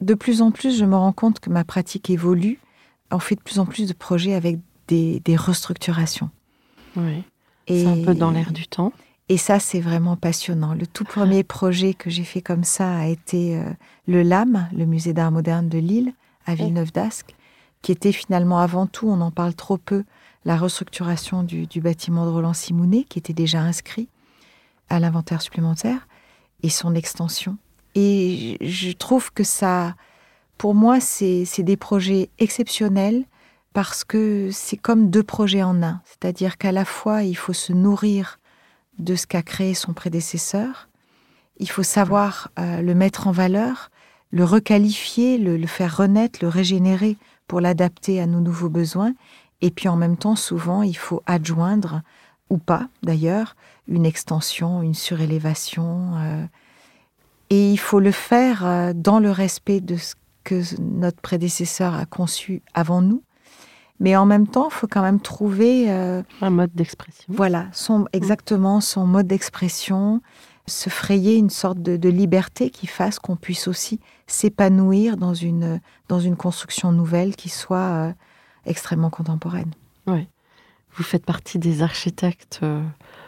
[0.00, 2.58] de plus en plus, je me rends compte que ma pratique évolue
[3.10, 4.58] on fait de plus en plus de projets avec
[4.88, 6.30] des, restructurations.
[6.96, 7.22] Oui.
[7.66, 8.92] C'est un peu dans l'air du temps.
[9.28, 10.72] Et ça, c'est vraiment passionnant.
[10.72, 13.64] Le tout premier projet que j'ai fait comme ça a été euh,
[14.06, 16.14] le LAM, le musée d'art moderne de Lille,
[16.46, 17.34] à Villeneuve d'Ascq,
[17.82, 20.04] qui était finalement avant tout, on en parle trop peu,
[20.48, 24.08] la restructuration du, bâtiment de Roland Simounet, qui était déjà inscrit
[24.88, 26.08] à l'inventaire supplémentaire,
[26.62, 27.58] et son extension.
[27.94, 29.94] Et je trouve que ça,
[30.56, 33.24] pour moi, c'est des projets exceptionnels
[33.74, 36.00] parce que c'est comme deux projets en un.
[36.06, 38.40] C'est-à-dire qu'à la fois, il faut se nourrir
[38.98, 40.88] de ce qu'a créé son prédécesseur,
[41.58, 43.90] il faut savoir euh, le mettre en valeur,
[44.30, 49.12] le requalifier, le, faire renaître, le régénérer pour l'adapter à nos nouveaux besoins.
[49.60, 52.02] Et puis en même temps, souvent, il faut adjoindre,
[52.50, 53.56] ou pas d'ailleurs,
[53.88, 56.12] une extension, une surélévation.
[56.16, 56.44] Euh,
[57.50, 62.06] et il faut le faire euh, dans le respect de ce que notre prédécesseur a
[62.06, 63.22] conçu avant nous.
[64.00, 65.90] Mais en même temps, il faut quand même trouver...
[65.90, 67.24] Euh, un mode d'expression.
[67.28, 70.22] Voilà, son, exactement son mode d'expression,
[70.66, 76.20] se frayer une sorte de, liberté qui fasse qu'on puisse aussi s'épanouir dans une, dans
[76.20, 78.12] une construction nouvelle qui soit euh,
[78.68, 79.72] extrêmement contemporaine.
[80.06, 80.26] Oui.
[80.94, 82.82] Vous faites partie des architectes euh,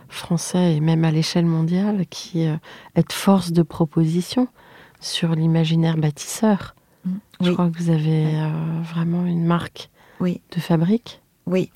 [0.08, 2.46] français et même à l'échelle mondiale qui
[2.94, 4.48] êtes force de proposition
[5.00, 6.74] sur l'imaginaire bâtisseur.
[7.40, 8.48] Je crois que vous avez euh,
[8.82, 10.40] vraiment une marque oui.
[10.54, 11.22] de fabrique.
[11.46, 11.70] Oui.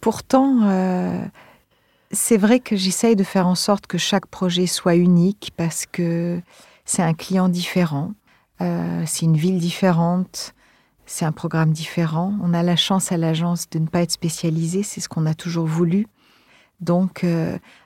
[0.00, 1.24] Pourtant, euh,
[2.10, 6.40] c'est vrai que j'essaye de faire en sorte que chaque projet soit unique parce que
[6.84, 8.12] c'est un client différent,
[8.60, 10.54] euh, c'est une ville différente,
[11.10, 12.34] c'est un programme différent.
[12.40, 15.34] On a la chance à l'agence de ne pas être spécialisé, c'est ce qu'on a
[15.34, 16.06] toujours voulu.
[16.80, 17.26] Donc,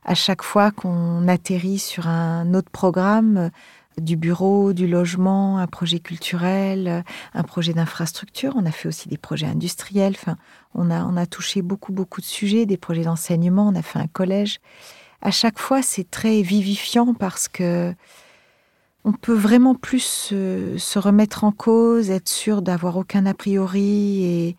[0.05, 3.51] à chaque fois qu'on atterrit sur un autre programme,
[3.99, 8.53] du bureau, du logement, un projet culturel, un projet d'infrastructure.
[8.57, 10.15] On a fait aussi des projets industriels.
[10.17, 10.37] Enfin,
[10.75, 13.69] on a, on a touché beaucoup, beaucoup de sujets, des projets d'enseignement.
[13.69, 14.61] On a fait un collège.
[15.23, 17.95] À chaque fois, c'est très vivifiant parce que
[19.05, 24.57] on peut vraiment plus se, remettre en cause, être sûr d'avoir aucun a priori et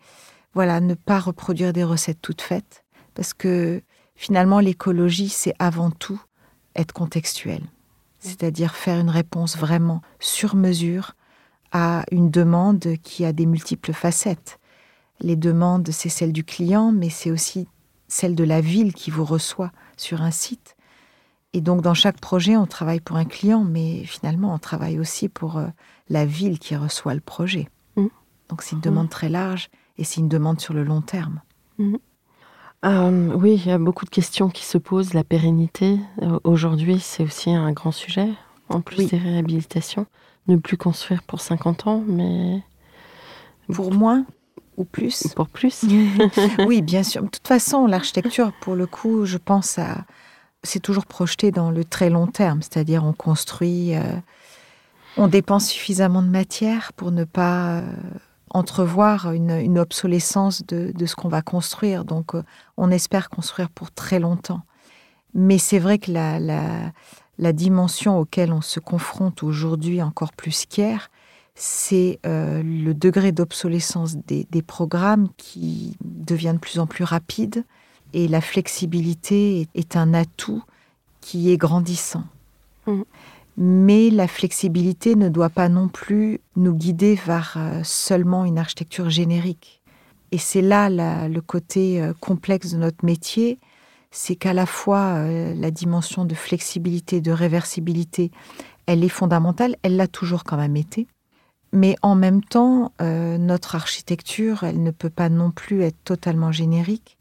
[0.54, 2.84] voilà, ne pas reproduire des recettes toutes faites.
[3.14, 3.82] Parce que
[4.14, 6.20] finalement, l'écologie, c'est avant tout
[6.74, 7.62] être contextuel
[8.26, 11.14] c'est-à-dire faire une réponse vraiment sur mesure
[11.72, 14.58] à une demande qui a des multiples facettes.
[15.20, 17.68] Les demandes, c'est celle du client, mais c'est aussi
[18.08, 20.75] celle de la ville qui vous reçoit sur un site.
[21.56, 25.30] Et donc dans chaque projet, on travaille pour un client, mais finalement, on travaille aussi
[25.30, 25.68] pour euh,
[26.10, 27.70] la ville qui reçoit le projet.
[27.96, 28.08] Mmh.
[28.50, 29.08] Donc c'est une demande mmh.
[29.08, 31.40] très large et c'est une demande sur le long terme.
[31.78, 31.94] Mmh.
[32.84, 35.14] Euh, oui, il y a beaucoup de questions qui se posent.
[35.14, 38.28] La pérennité, euh, aujourd'hui, c'est aussi un grand sujet,
[38.68, 40.04] en plus des réhabilitations.
[40.48, 42.62] Ne plus construire pour 50 ans, mais...
[43.72, 44.26] Pour moins
[44.76, 45.26] ou plus?
[45.34, 45.86] Pour plus
[46.66, 47.22] Oui, bien sûr.
[47.22, 50.04] De toute façon, l'architecture, pour le coup, je pense à...
[50.66, 53.94] C'est toujours projeté dans le très long terme, c'est-à-dire on construit...
[53.94, 54.02] Euh,
[55.16, 57.82] on dépense suffisamment de matière pour ne pas
[58.50, 62.04] entrevoir une, obsolescence de, ce qu'on va construire.
[62.04, 62.42] Donc, euh,
[62.76, 64.62] on espère construire pour très longtemps.
[65.34, 71.10] Mais c'est vrai que la, la, dimension auquel on se confronte aujourd'hui encore plus qu'hier,
[71.54, 77.64] c'est euh, le degré d'obsolescence des, programmes qui devient de plus en plus rapide
[78.16, 80.64] et la flexibilité est, un atout
[81.20, 82.24] qui est grandissant.
[82.86, 83.02] Mmh
[83.58, 89.08] mais la flexibilité ne doit pas non plus nous guider vers euh, seulement une architecture
[89.08, 89.80] générique.
[90.30, 93.58] Et c'est là le côté euh, complexe de notre métier,
[94.10, 98.30] c'est qu'à la fois euh, la dimension de flexibilité, de réversibilité,
[98.84, 101.06] elle est fondamentale, elle l'a toujours quand même été,
[101.72, 107.15] mais en même temps, notre architecture, elle ne peut pas non plus être totalement générique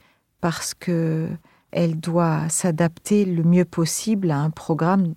[0.45, 1.27] parce que
[1.71, 5.15] elle doit s'adapter le mieux possible à un programme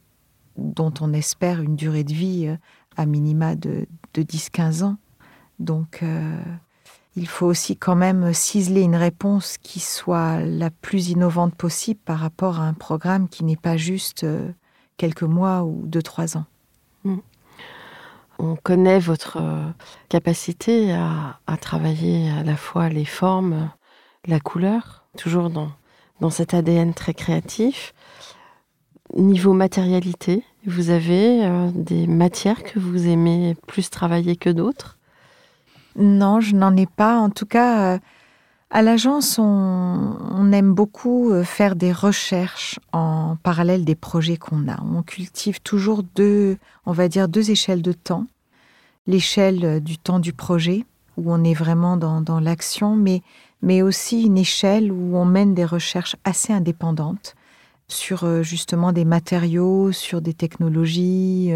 [0.56, 2.56] dont on espère une durée de vie
[2.96, 4.96] à minima de, 10-15 ans.
[5.58, 6.02] Donc,
[7.14, 12.20] il faut aussi quand même ciseler une réponse qui soit la plus innovante possible par
[12.20, 14.24] rapport à un programme qui n'est pas juste
[14.96, 16.46] quelques mois ou deux, trois ans.
[17.04, 17.18] Mm.
[18.40, 19.68] On connaît votre euh,
[20.08, 23.70] capacité à, travailler à la fois les formes,
[24.26, 25.70] la couleur, toujours dans,
[26.20, 27.92] dans cet ADN très créatif.
[29.16, 34.98] Niveau matérialité, vous avez euh, des matières que vous aimez plus travailler que d'autres?
[35.96, 37.18] Non, je n'en ai pas.
[37.18, 37.98] En tout cas, euh,
[38.70, 44.78] à l'agence, on, aime beaucoup euh, faire des recherches en parallèle des projets qu'on a.
[44.82, 48.26] On cultive toujours deux, on va dire deux échelles de temps.
[49.06, 50.84] L'échelle du temps du projet,
[51.16, 53.22] où on est vraiment dans, l'action, mais,
[53.62, 57.34] mais aussi une échelle où on mène des recherches assez indépendantes
[57.88, 61.52] sur euh, justement des matériaux, sur des technologies,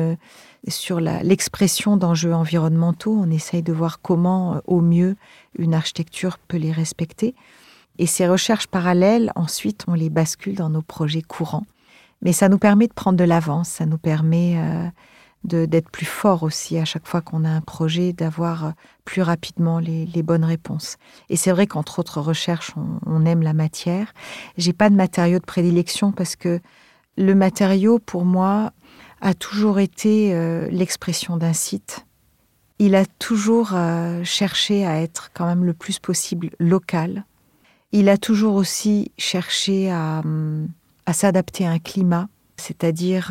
[0.69, 3.15] sur l'expression d'enjeux environnementaux.
[3.19, 5.17] On essaye de voir comment, au mieux,
[5.59, 7.35] une architecture peut les respecter.
[7.99, 11.67] Et ces recherches parallèles, ensuite, on les bascule dans nos projets courants.
[12.23, 14.89] Mais ça nous permet de prendre de l'avance, ça nous permet euh,
[15.45, 18.71] d'être plus fort aussi à chaque fois qu'on a un projet, d'avoir euh,
[19.05, 20.97] plus rapidement les, bonnes réponses.
[21.29, 22.73] Et c'est vrai qu'entre autres recherches,
[23.07, 24.13] on, aime la matière.
[24.57, 26.61] J'ai pas de matériau de prédilection parce que
[27.17, 28.73] le matériau, pour moi,
[29.21, 32.07] a toujours été euh, l'expression d'un site
[32.85, 37.25] il a toujours euh, cherché à être quand même le plus possible local.
[37.93, 40.67] Il a toujours aussi cherché à, hum,
[41.13, 43.31] s'adapter à un climat, c'est-à-dire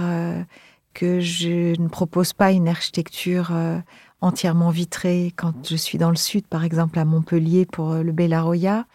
[0.94, 3.80] que je ne propose pas une architecture euh,
[4.22, 8.86] entièrement vitrée quand je suis dans le sud, par exemple à Montpellier pour le Bellaroya.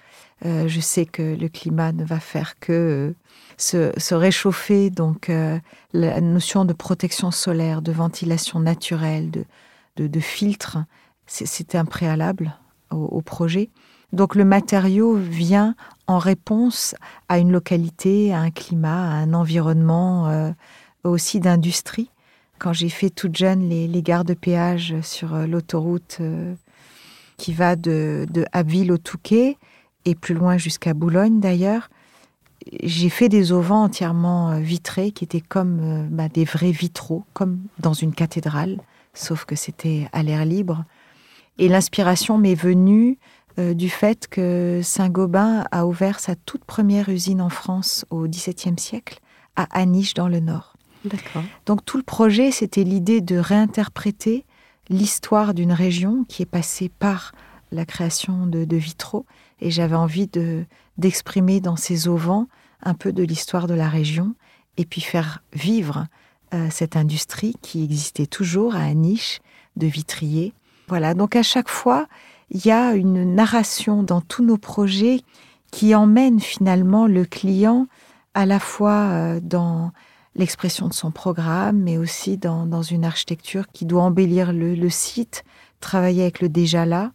[0.45, 3.15] je sais que le climat ne va faire que
[3.57, 5.29] se, réchauffer, donc
[5.93, 10.79] la notion de protection solaire, de ventilation naturelle, de, de, filtres,
[11.27, 12.57] c'était un préalable
[12.91, 13.71] au, projet.
[14.13, 15.75] Donc le matériau vient
[16.07, 16.95] en réponse
[17.29, 20.51] à une localité, à un climat, à un environnement euh,
[21.09, 22.11] aussi d'industrie.
[22.59, 26.55] Quand j'ai fait toute jeune les, les gares de péage sur euh, l'autoroute euh,
[27.37, 29.59] qui va de, de Abbeville au Touquet
[30.05, 31.91] et plus loin jusqu'à Boulogne d'ailleurs,
[32.83, 37.93] j'ai fait des auvents entièrement vitrés qui étaient comme bah, des vrais vitraux, comme dans
[37.93, 38.79] une cathédrale
[39.17, 40.85] sauf que c'était à l'air libre.
[41.59, 43.19] Et l'inspiration m'est venue
[43.59, 48.79] euh, du fait que Saint-Gobain a ouvert sa toute première usine en France au XVIIe
[48.79, 49.21] siècle,
[49.57, 50.76] à Aniche dans le Nord.
[51.67, 54.45] Donc tout le projet, c'était l'idée de réinterpréter
[54.89, 57.33] l'histoire d'une région qui est passée par
[57.73, 59.27] la création de, vitraux,
[59.61, 60.65] et j'avais envie de
[60.99, 62.49] d'exprimer dans ces auvents
[62.83, 64.35] un peu de l'histoire de la région,
[64.79, 66.07] et puis faire vivre
[66.55, 69.41] euh, cette industrie qui existait toujours à niche
[69.77, 70.55] de vitrier.
[70.89, 72.07] Voilà, donc à chaque fois,
[72.51, 75.21] il y a une narration dans tous nos projets
[75.71, 77.89] qui emmène finalement le client
[78.35, 79.93] à la fois euh, dans
[80.37, 85.45] l'expression de son programme, mais aussi dans, une architecture qui doit embellir le, site,
[85.81, 87.13] travailler avec le déjà là.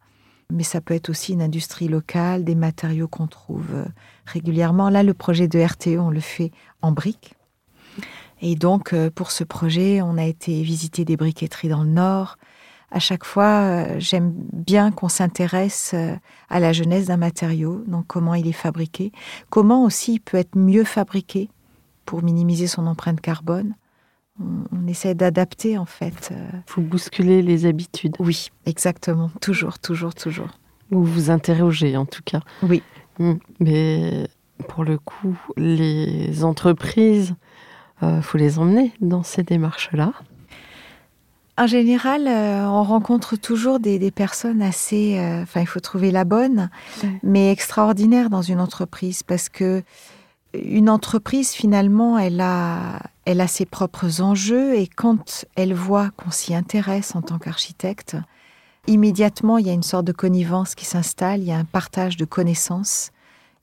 [0.51, 3.85] Mais ça peut être aussi une industrie locale, des matériaux qu'on trouve euh,
[4.25, 4.89] régulièrement.
[4.89, 7.35] Là, le projet de RTE, on le fait en briques.
[8.41, 12.37] Et donc, euh, pour ce projet, on a été visiter des briqueteries dans le Nord.
[12.89, 15.95] À chaque fois, euh, j'aime bien qu'on s'intéresse
[16.49, 19.13] à la jeunesse d'un matériau, donc comment il est fabriqué,
[19.49, 21.49] comment aussi il peut être mieux fabriqué
[22.05, 23.75] pour minimiser son empreinte carbone.
[24.39, 26.33] On, essaie d'adapter en fait.
[26.73, 28.15] Vous bousculez les habitudes.
[28.19, 29.29] Oui, exactement.
[29.39, 30.49] Toujours, toujours, toujours.
[30.91, 32.41] Ou vous interrogez en tout cas.
[32.63, 32.81] Oui.
[33.19, 34.27] Hum, mais
[34.67, 37.35] pour le coup, les entreprises
[38.01, 40.13] il euh, faut les emmener dans ces démarches-là.
[41.57, 45.19] En général, euh, on rencontre toujours des, personnes assez.
[45.19, 46.69] Euh, enfin, il faut trouver la bonne,
[47.21, 49.83] mais extraordinaire dans une entreprise parce que
[50.53, 56.31] une entreprise finalement, elle a, elle a ses propres enjeux et quand elle voit qu'on
[56.31, 58.17] s'y intéresse en tant qu'architecte,
[58.87, 62.17] immédiatement il y a une sorte de connivence qui s'installe, il y a un partage
[62.17, 63.11] de connaissances.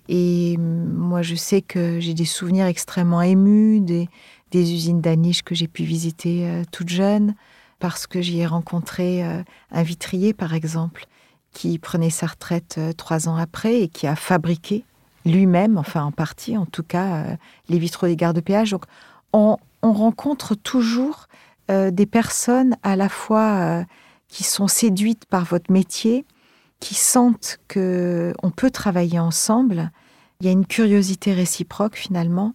[0.09, 4.09] Et moi, je sais que j'ai des souvenirs extrêmement émus des,
[4.53, 7.35] usines d'Aniche que j'ai pu visiter euh, toute jeune,
[7.79, 11.05] parce que j'y ai rencontré euh, un vitrier, par exemple,
[11.53, 14.85] qui prenait sa retraite euh, trois ans après et qui a fabriqué
[15.25, 17.25] lui-même, enfin en partie en tout cas,
[17.69, 18.71] les vitraux des gares de péage.
[18.71, 18.85] Donc,
[19.33, 21.27] on, on rencontre toujours
[21.69, 23.85] des personnes à la fois
[24.29, 26.25] qui sont séduites par votre métier,
[26.81, 29.91] qui sentent que on peut travailler ensemble.
[30.41, 32.55] Il y a une curiosité réciproque finalement.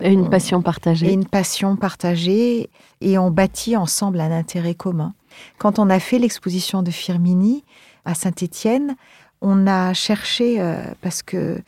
[0.00, 1.08] Et une passion partagée.
[1.08, 5.14] Et une passion partagée, et on bâtit ensemble un intérêt commun.
[5.58, 7.64] Quand on a fait l'exposition de Firmini
[8.04, 8.96] à Saint-Étienne,
[9.40, 11.60] on a cherché, euh, parce que,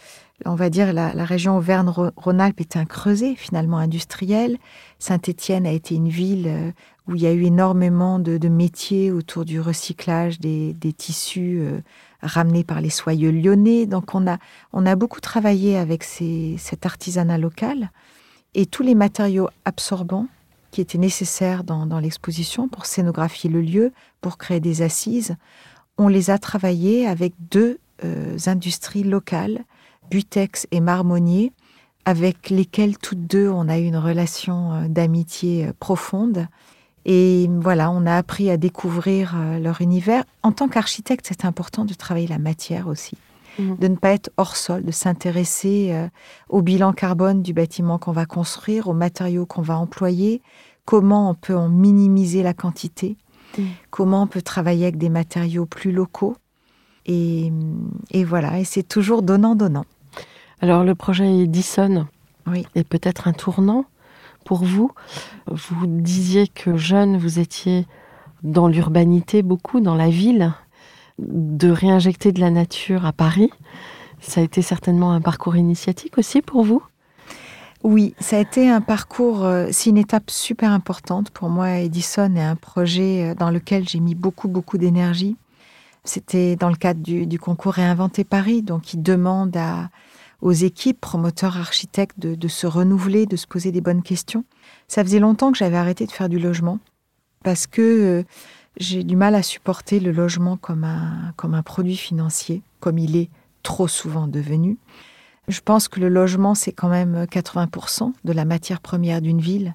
[0.45, 4.59] on va dire, la, région Auvergne-Rhône-Alpes était un creuset finalement industriel.
[4.99, 6.71] Saint-Étienne a été une ville euh,
[7.07, 11.81] où il y a eu énormément de, métiers autour du recyclage des, tissus euh,
[12.23, 13.87] ramenés par les soyeux lyonnais.
[13.87, 14.39] Donc on a,
[14.73, 17.91] on a beaucoup travaillé avec cet artisanat local
[18.55, 20.29] et tous les matériaux absorbants
[20.71, 25.37] qui étaient nécessaires dans, l'exposition pour scénographier le lieu, pour créer des assises.
[25.99, 29.65] On les a travaillés avec deux euh, industries locales,
[30.11, 31.53] Butex et Marmonnier,
[32.05, 36.47] avec lesquelles toutes deux on a eu une relation euh, d'amitié profonde.
[37.07, 40.25] Et voilà, on a appris à découvrir euh, leur univers.
[40.43, 43.17] En tant qu'architecte, c'est important de travailler la matière aussi,
[43.59, 43.75] mmh.
[43.77, 46.09] de ne pas être hors sol, de s'intéresser euh,
[46.49, 50.41] au bilan carbone du bâtiment qu'on va construire, aux matériaux qu'on va employer,
[50.87, 53.17] comment on peut en minimiser la quantité,
[53.59, 53.63] mmh.
[53.91, 56.37] comment on peut travailler avec des matériaux plus locaux.
[57.07, 57.53] Et,
[58.13, 59.85] et voilà, et c'est toujours donnant-donnant.
[60.65, 62.07] Alors le projet Edison
[62.47, 62.67] oui.
[62.75, 63.85] est peut-être un tournant
[64.47, 64.91] pour vous.
[65.47, 67.87] Vous disiez que jeune, vous étiez
[68.43, 70.55] dans l'urbanité beaucoup, dans la ville,
[71.19, 73.51] de réinjecter de la nature à Paris.
[74.21, 76.83] Ça a été certainement un parcours initiatique aussi pour vous?
[77.83, 81.73] Oui, ça a été un parcours, euh, c'est une étape super importante pour moi.
[81.73, 85.37] Edison est un projet euh, dans lequel j'ai mis beaucoup, beaucoup d'énergie.
[86.05, 89.91] C'était dans le cadre du, du, concours Réinventer Paris, donc il demande à,
[90.41, 94.45] aux équipes, promoteurs, architectes, de, se renouveler, de se poser des bonnes questions.
[94.89, 96.79] Ça faisait longtemps que j'avais arrêté de faire du logement
[97.43, 98.23] parce que euh,
[98.79, 103.17] j'ai du mal à supporter le logement comme un, comme un produit financier, comme il
[103.17, 103.31] est
[103.63, 104.79] trop souvent devenu.
[105.49, 109.75] Je pense que le logement, c'est quand même 80% de la matière première d'une ville.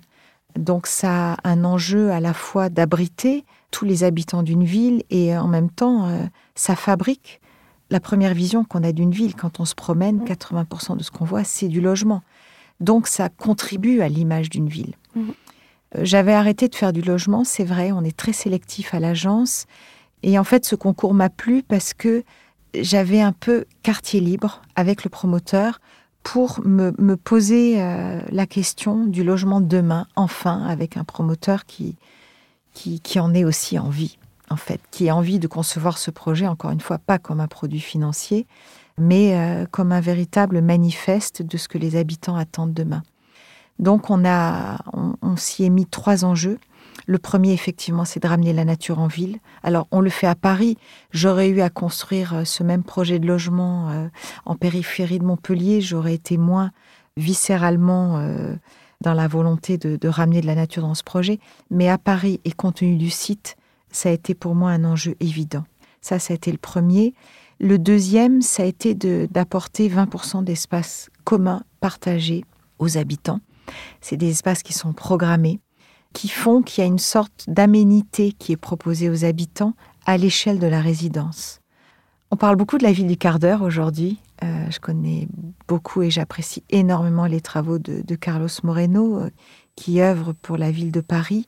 [0.57, 5.37] Donc ça a un enjeu à la fois d'abriter tous les habitants d'une ville et
[5.37, 6.23] en même temps, euh,
[6.55, 7.39] ça fabrique
[7.89, 11.25] la première vision qu'on a d'une ville quand on se promène, 80% de ce qu'on
[11.25, 12.21] voit, c'est du logement.
[12.79, 14.93] Donc ça contribue à l'image d'une ville.
[15.15, 15.33] Mhm.
[15.95, 19.65] Euh, j'avais arrêté de faire du logement, c'est vrai, on est très sélectif à l'agence.
[20.21, 22.23] Et en fait, ce concours m'a plu parce que
[22.75, 25.79] j'avais un peu quartier libre avec le promoteur
[26.21, 31.95] pour me, poser euh, la question du logement demain, enfin, avec un promoteur qui,
[32.73, 34.19] qui, qui en est aussi envie
[34.49, 37.47] en fait, qui a envie de concevoir ce projet, encore une fois, pas comme un
[37.47, 38.47] produit financier,
[38.97, 43.03] mais euh, comme un véritable manifeste de ce que les habitants attendent demain.
[43.79, 44.77] Donc on, a,
[45.21, 46.59] on, s'y est mis trois enjeux.
[47.05, 49.39] Le premier, effectivement, c'est de ramener la nature en ville.
[49.63, 50.77] Alors, on le fait à Paris.
[51.11, 54.07] J'aurais eu à construire euh, ce même projet de logement euh,
[54.45, 55.79] en périphérie de Montpellier.
[55.79, 56.71] J'aurais été moins
[57.17, 58.21] viscéralement
[59.01, 61.39] dans la volonté de, de, ramener de la nature dans ce projet.
[61.69, 63.57] Mais à Paris, et compte tenu du site,
[63.91, 65.63] ça a été pour moi un enjeu évident.
[66.01, 67.13] Ça, ça a été le premier.
[67.59, 72.45] Le deuxième, ça a été d'apporter 20% d'espaces communs partagés
[72.79, 73.41] aux habitants.
[74.01, 75.59] C'est des espaces qui sont programmés,
[76.13, 79.73] qui font qu'il y a une sorte d'aménité qui est proposée aux habitants
[80.05, 81.59] à l'échelle de la résidence.
[82.31, 84.19] On parle beaucoup de la ville du quart d'heure aujourd'hui.
[84.43, 85.27] Euh, je connais
[85.67, 89.29] beaucoup et j'apprécie énormément les travaux de, Carlos Moreno, euh,
[89.75, 91.47] qui œuvre pour la ville de Paris.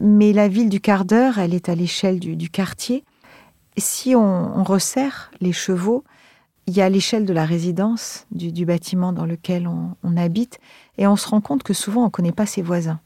[0.00, 3.04] Mais la ville du quart d'heure, elle est à l'échelle du, quartier.
[3.76, 6.04] Si on, resserre les chevaux,
[6.66, 10.58] il y a l'échelle de la résidence, du, bâtiment dans lequel on, habite,
[10.96, 12.98] et on se rend compte que souvent on ne connaît pas ses voisins.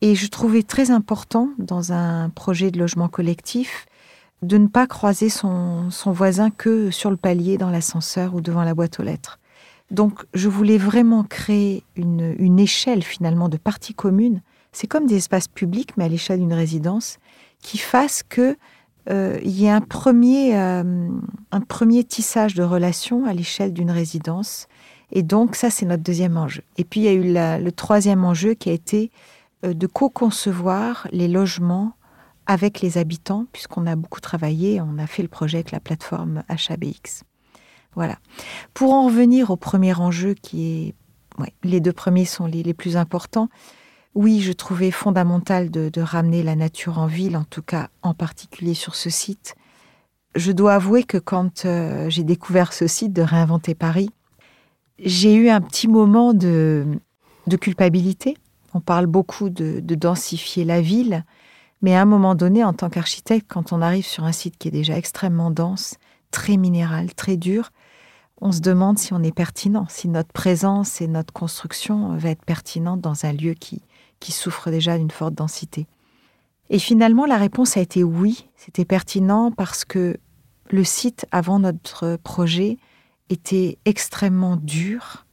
[0.00, 3.86] Et je trouvais très important, dans un projet de logement collectif,
[4.42, 8.74] de ne pas croiser son, voisin que sur le palier, dans l'ascenseur ou devant la
[8.74, 9.38] boîte aux lettres.
[9.92, 14.42] Donc je voulais vraiment créer une, une échelle finalement de partie commune
[14.76, 17.16] c'est comme des espaces publics, mais à l'échelle d'une résidence,
[17.62, 18.58] qui fassent que
[19.08, 21.08] euh, y ait un premier, euh,
[21.50, 24.68] un premier tissage de relations à l'échelle d'une résidence.
[25.10, 26.62] Et donc, ça, c'est notre deuxième enjeu.
[26.76, 29.10] Et puis, il y a eu le troisième enjeu qui a été
[29.64, 31.94] euh, de co-concevoir les logements
[32.44, 36.42] avec les habitants, puisqu'on a beaucoup travaillé, on a fait le projet avec la plateforme
[36.50, 37.22] HABX.
[37.94, 38.18] Voilà.
[38.74, 40.94] Pour en revenir au premier enjeu, qui est.
[41.64, 43.48] les deux premiers sont les plus importants
[44.16, 48.72] oui, je trouvais fondamental de, ramener la nature en ville, en tout cas en particulier
[48.72, 49.54] sur ce site.
[50.34, 54.08] Je dois avouer que quand euh, j'ai découvert ce site de Réinventer Paris,
[54.98, 56.86] j'ai eu un petit moment de,
[57.60, 58.38] culpabilité.
[58.72, 61.22] On parle beaucoup de, de, densifier la ville,
[61.82, 64.68] mais à un moment donné, en tant qu'architecte, quand on arrive sur un site qui
[64.68, 65.96] est déjà extrêmement dense,
[66.30, 67.70] très minéral, très dur,
[68.40, 72.44] on se demande si on est pertinent, si notre présence et notre construction va être
[72.46, 73.82] pertinente dans un lieu qui,
[74.20, 75.86] qui souffre déjà d'une forte densité.
[76.70, 80.16] Et finalement, la réponse a été oui, c'était pertinent parce que
[80.70, 82.78] le site avant notre projet
[83.28, 85.26] était extrêmement dur,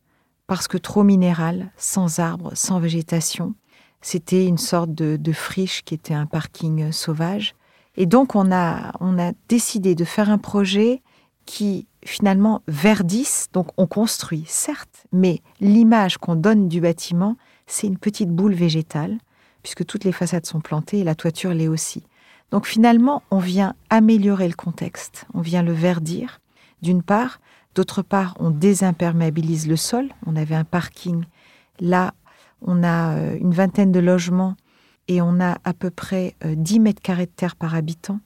[0.47, 3.55] parce que trop minéral, sans arbres, sans végétation.
[4.01, 7.55] C'était une sorte de, de, friche qui était un parking sauvage.
[7.95, 11.01] Et donc on a, on a décidé de faire un projet
[11.45, 17.37] qui finalement verdissent, donc on construit, certes, mais l'image qu'on donne du bâtiment,
[17.67, 19.17] c'est une petite boule végétale,
[19.61, 22.03] puisque toutes les façades sont plantées et la toiture l'est aussi.
[22.51, 26.39] Donc finalement, on vient améliorer le contexte, on vient le verdir,
[26.81, 27.39] d'une part,
[27.75, 31.23] d'autre part, on désimperméabilise le sol, on avait un parking,
[31.79, 32.13] là,
[32.61, 34.55] on a euh, une vingtaine de logements
[35.07, 38.19] et on a à peu près 10 euh, mètres carrés de terre par habitant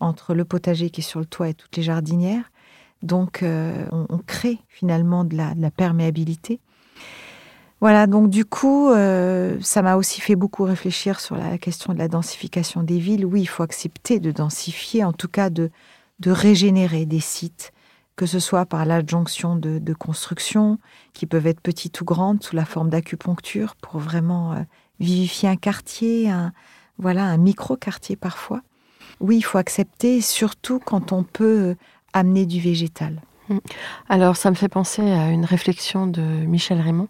[0.00, 2.50] entre le potager qui est sur le toit et toutes les jardinières.
[3.02, 6.58] Donc, euh, on, crée finalement de la, perméabilité.
[7.84, 11.98] Voilà, donc du coup, euh, ça m'a aussi fait beaucoup réfléchir sur la question de
[11.98, 13.26] la densification des villes.
[13.26, 15.70] Oui, il faut accepter de densifier, en tout cas de,
[16.24, 17.74] régénérer des sites,
[18.16, 20.78] que ce soit par l'adjonction de, de constructions
[21.12, 24.62] qui peuvent être petites ou grandes, sous la forme d'acupuncture, pour vraiment euh,
[24.98, 26.54] vivifier un quartier, un,
[26.96, 28.62] voilà, un micro-quartier parfois.
[29.20, 31.76] Oui, il faut accepter, surtout quand on peut
[32.14, 33.20] amener du végétal.
[33.50, 33.58] Mm.
[34.08, 37.08] Alors, ça me fait penser à une réflexion de Michel Raymond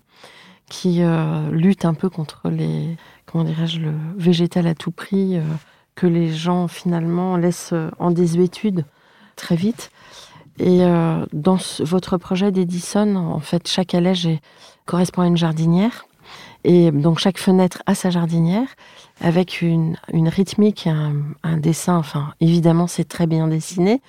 [0.69, 2.97] qui euh, lutte un peu contre les,
[3.27, 5.43] comment dirais-je, le végétal à tout prix, euh,
[5.95, 8.85] que les gens finalement laissent euh, en désuétude
[9.37, 9.91] très vite.
[10.61, 10.83] Et
[11.33, 14.29] dans votre projet d'Edison, en fait, chaque allège
[14.87, 16.07] correspond à une jardinière.
[16.63, 18.69] Et donc chaque fenêtre a sa jardinière
[19.21, 21.97] avec une, une rythmique, un, un dessin.
[21.97, 24.01] Enfin, évidemment, c'est très bien dessiné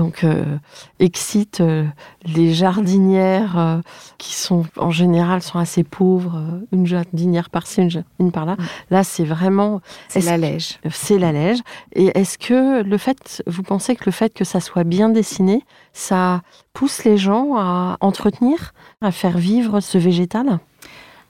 [0.00, 0.56] donc euh,
[0.98, 1.84] excite euh,
[2.24, 3.80] les jardinières euh,
[4.16, 6.42] qui sont en général sont assez pauvres,
[6.72, 7.86] une jardinière par-ci,
[8.18, 8.54] une, par-là.
[8.54, 8.64] Mm.
[8.92, 10.78] Là, c'est vraiment c'est la lège.
[10.90, 11.58] C'est la lège.
[11.92, 15.66] Et est-ce que le fait, vous pensez que le fait que ça soit bien dessiné,
[15.92, 16.40] ça
[16.72, 18.72] pousse les gens à entretenir,
[19.02, 20.60] à faire vivre ce végétal?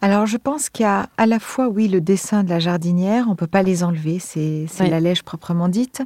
[0.01, 3.27] Alors, je pense qu'il y a à la fois, oui, le dessin de la jardinière,
[3.29, 6.03] on peut pas les enlever, c'est la lège proprement dite.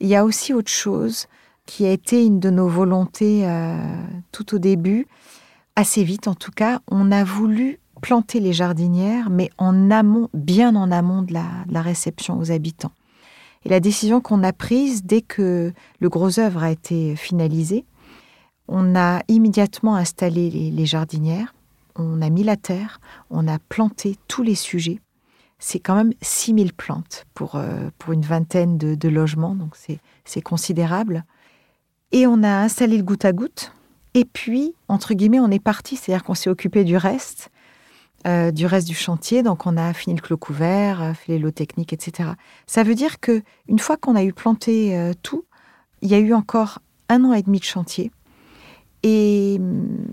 [0.00, 1.26] Il y a aussi autre chose,
[1.66, 3.76] qui a été une de nos volontés euh,
[4.32, 5.06] tout au début,
[5.76, 6.80] assez vite en tout cas.
[6.90, 12.38] On a voulu planter les jardinières, mais en amont, bien en amont de la, réception
[12.38, 12.92] aux habitants.
[13.64, 17.86] Et la décision qu'on a prise dès que le gros œuvre a été finalisé,
[18.66, 21.54] on a immédiatement installé les, jardinières,
[21.94, 23.00] on a mis la terre,
[23.30, 24.98] on a planté tous les sujets.
[25.60, 29.76] C'est quand même 6000 plantes pour, euh, pour une vingtaine de, de logements, donc
[30.24, 31.24] c'est considérable.
[32.12, 33.72] Et on a installé le goutte à goutte.
[34.14, 37.50] Et puis, entre guillemets, on est parti, c'est-à-dire qu'on s'est occupé du reste,
[38.26, 39.42] euh, du reste du chantier.
[39.42, 42.30] Donc, on a fini le clos couvert, euh, fait les lots techniques, etc.
[42.66, 45.44] Ça veut dire que une fois qu'on a eu planté euh, tout,
[46.02, 48.12] il y a eu encore un an et demi de chantier,
[49.02, 50.06] et mm,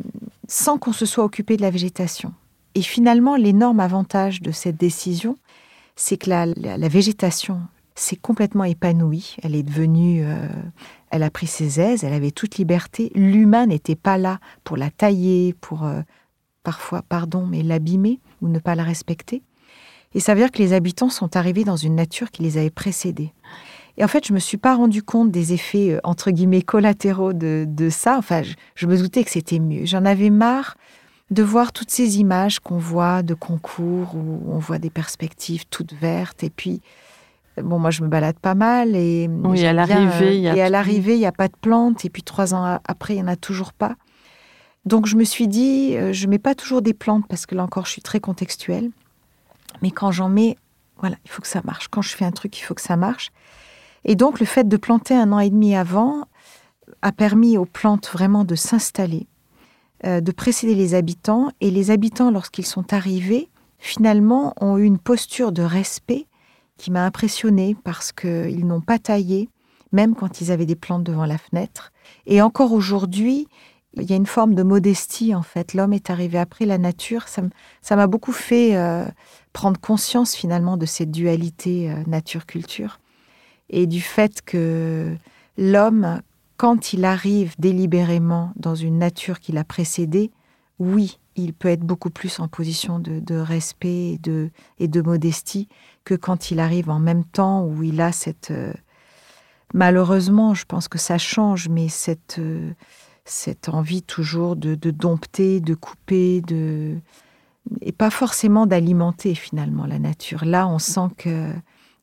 [0.48, 2.34] sans qu'on se soit occupé de la végétation.
[2.76, 5.38] Et finalement, l'énorme avantage de cette décision,
[5.98, 7.60] c'est que la, la, végétation
[7.96, 9.36] s'est complètement épanouie.
[9.44, 10.24] Elle est devenue,
[11.12, 13.12] elle a pris ses aises, elle avait toute liberté.
[13.16, 16.02] L'humain n'était pas là pour la tailler, pour euh,
[16.64, 19.42] parfois, pardon, mais l'abîmer ou ne pas la respecter.
[20.14, 22.70] Et ça veut dire que les habitants sont arrivés dans une nature qui les avait
[22.70, 23.34] précédés.
[23.98, 27.34] Et en fait, je me suis pas rendu compte des effets euh, entre guillemets collatéraux
[27.34, 28.18] de, ça.
[28.18, 28.44] Enfin,
[28.76, 29.86] je, me doutais que c'était mieux.
[29.86, 30.78] J'en avais marre
[31.32, 35.94] de voir toutes ces images qu'on voit de concours où on voit des perspectives toutes
[35.94, 36.82] vertes et puis
[37.64, 38.96] Bon, moi, je me balade pas mal.
[38.96, 40.56] Et oui, à l'arrivée, il y a.
[40.56, 42.06] Et à l'arrivée, il n'y a pas de plantes.
[42.06, 43.96] Et puis, trois ans après, il n'y en a toujours pas.
[44.86, 47.64] Donc, je me suis dit, euh, je mets pas toujours des plantes parce que là
[47.64, 48.90] encore, je suis très contextuelle.
[49.82, 50.58] Mais quand j'en mets,
[50.98, 51.88] voilà, il faut que ça marche.
[51.90, 53.32] Quand je fais un truc, il faut que ça marche.
[54.06, 56.26] Et donc, le fait de planter un an et demi avant
[57.02, 59.28] a permis aux plantes vraiment de s'installer,
[60.06, 61.52] euh, de précéder les habitants.
[61.62, 66.26] Et les habitants, lorsqu'ils sont arrivés, finalement, ont eu une posture de respect
[66.80, 69.50] qui m'a impressionnée parce qu'ils n'ont pas taillé,
[69.92, 71.92] même quand ils avaient des plantes devant la fenêtre.
[72.26, 73.48] Et encore aujourd'hui,
[73.96, 75.74] il y a une forme de modestie en fait.
[75.74, 77.26] L'homme est arrivé après la nature.
[77.28, 79.06] Ça m'a beaucoup fait euh,
[79.54, 83.00] prendre conscience finalement de cette dualité euh, nature-culture
[83.70, 85.16] et du fait que
[85.58, 86.22] l'homme,
[86.58, 90.32] quand il arrive délibérément dans une nature qui l'a précédé,
[90.80, 95.68] oui, il peut être beaucoup plus en position de, respect et de, et de, modestie
[96.04, 98.52] que quand il arrive en même temps où il a cette...
[98.52, 98.74] Euh,
[99.74, 102.72] malheureusement, je pense que ça change, mais cette, euh,
[103.26, 106.98] cette envie toujours de, de dompter, de couper, de
[107.82, 110.44] et pas forcément d'alimenter finalement la nature.
[110.46, 111.54] Là, on sent que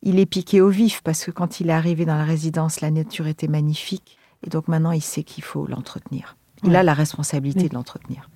[0.01, 2.91] il est piqué au vif parce que quand il est arrivé dans la résidence, la
[2.91, 6.37] nature était magnifique et donc maintenant il sait qu'il faut l'entretenir.
[6.63, 6.77] Il Ouais.
[6.77, 8.29] a la responsabilité de l'entretenir.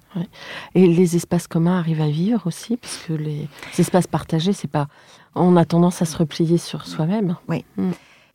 [0.76, 3.48] Et les espaces communs arrivent à vivre aussi, parce que les
[3.78, 4.88] espaces partagés, c'est pas.
[5.36, 7.36] On a tendance à se replier sur soi-même.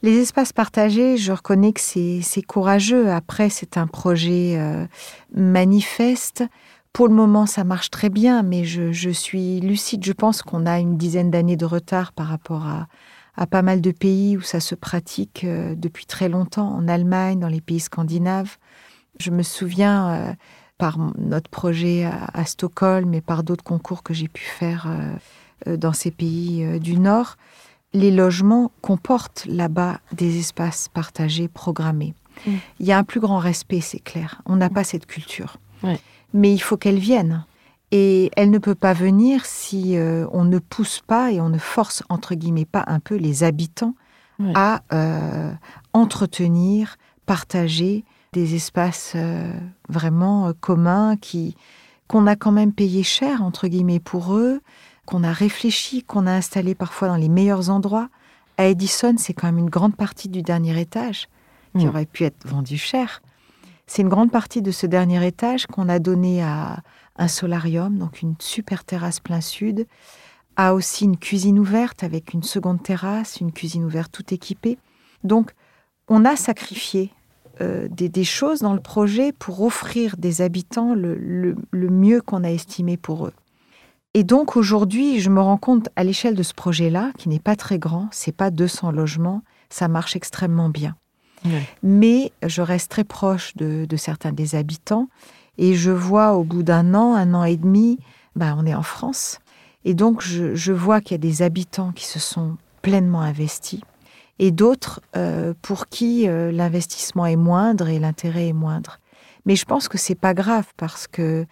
[0.03, 3.11] Les espaces partagés, je reconnais que c'est c'est courageux.
[3.11, 4.87] Après, c'est un projet euh,
[5.35, 6.45] manifeste.
[6.93, 10.05] Pour le moment, ça marche très bien, mais je, je suis lucide.
[10.05, 12.89] Je pense qu'on a une dizaine d'années de retard par rapport à,
[13.37, 17.39] à pas mal de pays où ça se pratique euh, depuis très longtemps, en Allemagne,
[17.39, 18.57] dans les pays scandinaves.
[19.19, 20.33] Je me souviens, euh,
[20.79, 25.17] par notre projet à, à Stockholm et par d'autres concours que j'ai pu faire euh,
[25.69, 27.37] euh, dans ces pays euh, du Nord,
[27.93, 32.15] les logements comportent là-bas des espaces partagés programmés.
[32.47, 32.51] Mm.
[32.81, 34.43] Il y a un plus grand respect, c'est clair.
[34.45, 35.57] On n'a pas cette culture.
[35.83, 35.99] Ouais.
[36.35, 37.45] Mais il faut qu'elle vienne.
[37.93, 41.59] Et elle ne peut pas venir si euh, on ne pousse pas et on ne
[41.59, 43.95] force, entre guillemets, pas un peu les habitants
[44.55, 45.51] à euh,
[45.95, 48.05] entretenir, partager
[48.37, 49.51] des espaces euh,
[49.89, 51.57] vraiment euh, communs qui
[52.07, 54.61] qu'on a quand même payé cher, entre guillemets, pour eux,
[55.07, 58.09] qu'on a réfléchi, qu'on a installé parfois dans les meilleurs endroits.
[58.59, 61.29] À Edison, c'est quand même une grande partie du dernier étage
[61.77, 61.89] qui Mm.
[61.89, 63.23] aurait pu être vendu cher.
[63.89, 66.83] C'est une grande partie de ce dernier étage qu'on a donné à
[67.17, 69.87] un solarium, donc une super terrasse plein sud,
[70.57, 74.79] a aussi une cuisine ouverte avec une seconde terrasse, une cuisine ouverte tout équipée.
[75.25, 75.53] Donc,
[76.09, 77.13] on a sacrifié
[77.61, 82.21] euh, des, des choses dans le projet pour offrir des habitants le, le- le mieux
[82.21, 83.33] qu'on a estimé pour eux.
[84.15, 87.57] Et donc aujourd'hui, je me rends compte à l'échelle de ce projet-là, qui n'est pas
[87.57, 90.97] très grand, c'est pas 200 logements, ça marche extrêmement bien.
[91.83, 95.09] Mais je reste très proche de, de certains des habitants
[95.59, 97.99] et je vois au bout d'un an, un an et demi,
[98.35, 99.39] bah, on est en France.
[99.85, 103.81] Et donc je, je vois qu'il y a des habitants qui se sont pleinement investis
[104.39, 108.99] et d'autres euh, pour qui euh, l'investissement est moindre et l'intérêt est moindre.
[109.47, 111.47] Mais je pense que c'est pas grave parce que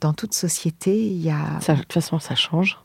[0.00, 2.78] dans toute société, il y a Ça, de toute façon, ça change.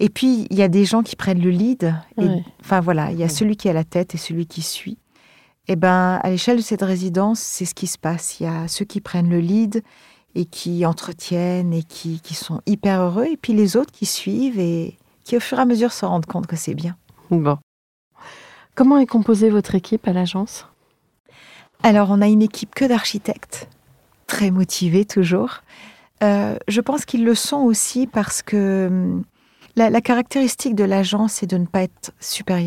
[0.00, 1.94] et puis, il y a des gens qui prennent le lead.
[2.20, 2.26] Et.
[2.60, 3.32] Enfin, voilà, il y a Ouais.
[3.32, 4.98] celui qui est à la tête et celui qui suit.
[5.68, 8.40] Et ben, à l'échelle de cette résidence, c'est ce qui se passe.
[8.40, 9.82] Il y a ceux qui prennent le lead
[10.34, 13.26] et qui entretiennent et qui, qui sont hyper heureux.
[13.26, 16.26] Et puis les autres qui suivent et qui, au fur et à mesure, se rendent
[16.26, 16.96] compte que c'est bien.
[17.30, 17.58] Bon.
[18.76, 20.66] Comment est composée votre équipe à l'agence?
[21.82, 23.70] Alors, on a une équipe que d'architectes,
[24.26, 25.62] très motivés toujours.
[26.22, 29.24] Euh, je pense qu'ils le sont aussi parce que hum,
[29.76, 32.58] la, caractéristique de l'agence, c'est de ne pas être super.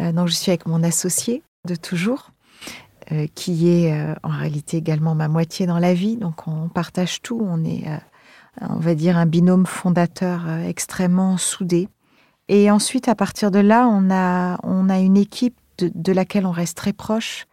[0.00, 2.32] Euh, donc, je suis avec mon associé de toujours,
[3.12, 6.16] euh, qui est en réalité également ma moitié dans la vie.
[6.16, 7.40] Donc, on partage tout.
[7.48, 7.84] On est,
[8.60, 11.88] on va dire, un binôme fondateur extrêmement soudé.
[12.48, 16.46] Et ensuite, à partir de là, on a, on a une équipe de, de laquelle
[16.46, 17.46] on reste très proche.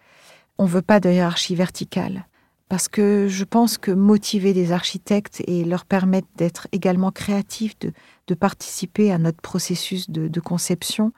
[0.58, 2.28] On veut pas de hiérarchie verticale.
[2.68, 7.92] Parce que je pense que motiver des architectes et leur permettre d'être également créatifs, de,
[8.28, 11.12] de participer à notre processus de, de conception,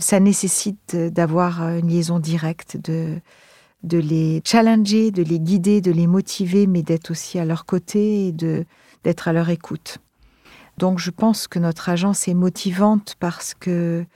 [0.00, 3.20] ça nécessite d'avoir une liaison directe, de,
[3.82, 8.28] de les challenger, de les guider, de les motiver, mais d'être aussi à leur côté
[8.28, 9.98] et d'être à leur écoute.
[10.78, 14.06] Donc je pense que notre agence est motivante parce que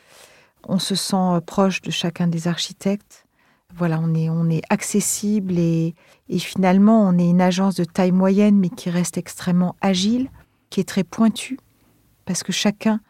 [0.69, 3.27] on se sent proche de chacun des architectes.
[3.75, 5.95] Voilà, on est, on est accessible et,
[6.39, 10.31] finalement on est une agence de taille moyenne mais qui reste extrêmement agile,
[10.71, 11.59] qui est très pointue
[12.27, 13.01] parce que chacun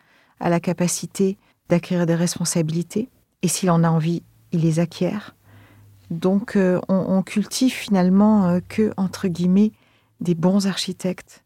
[0.41, 1.37] a la capacité
[1.69, 3.11] d'acquérir des responsabilités
[3.43, 4.23] et s'il en a envie,
[4.53, 5.37] il les acquiert.
[6.11, 9.73] Donc euh, on, on cultive finalement euh, que entre guillemets
[10.21, 11.45] des bons architectes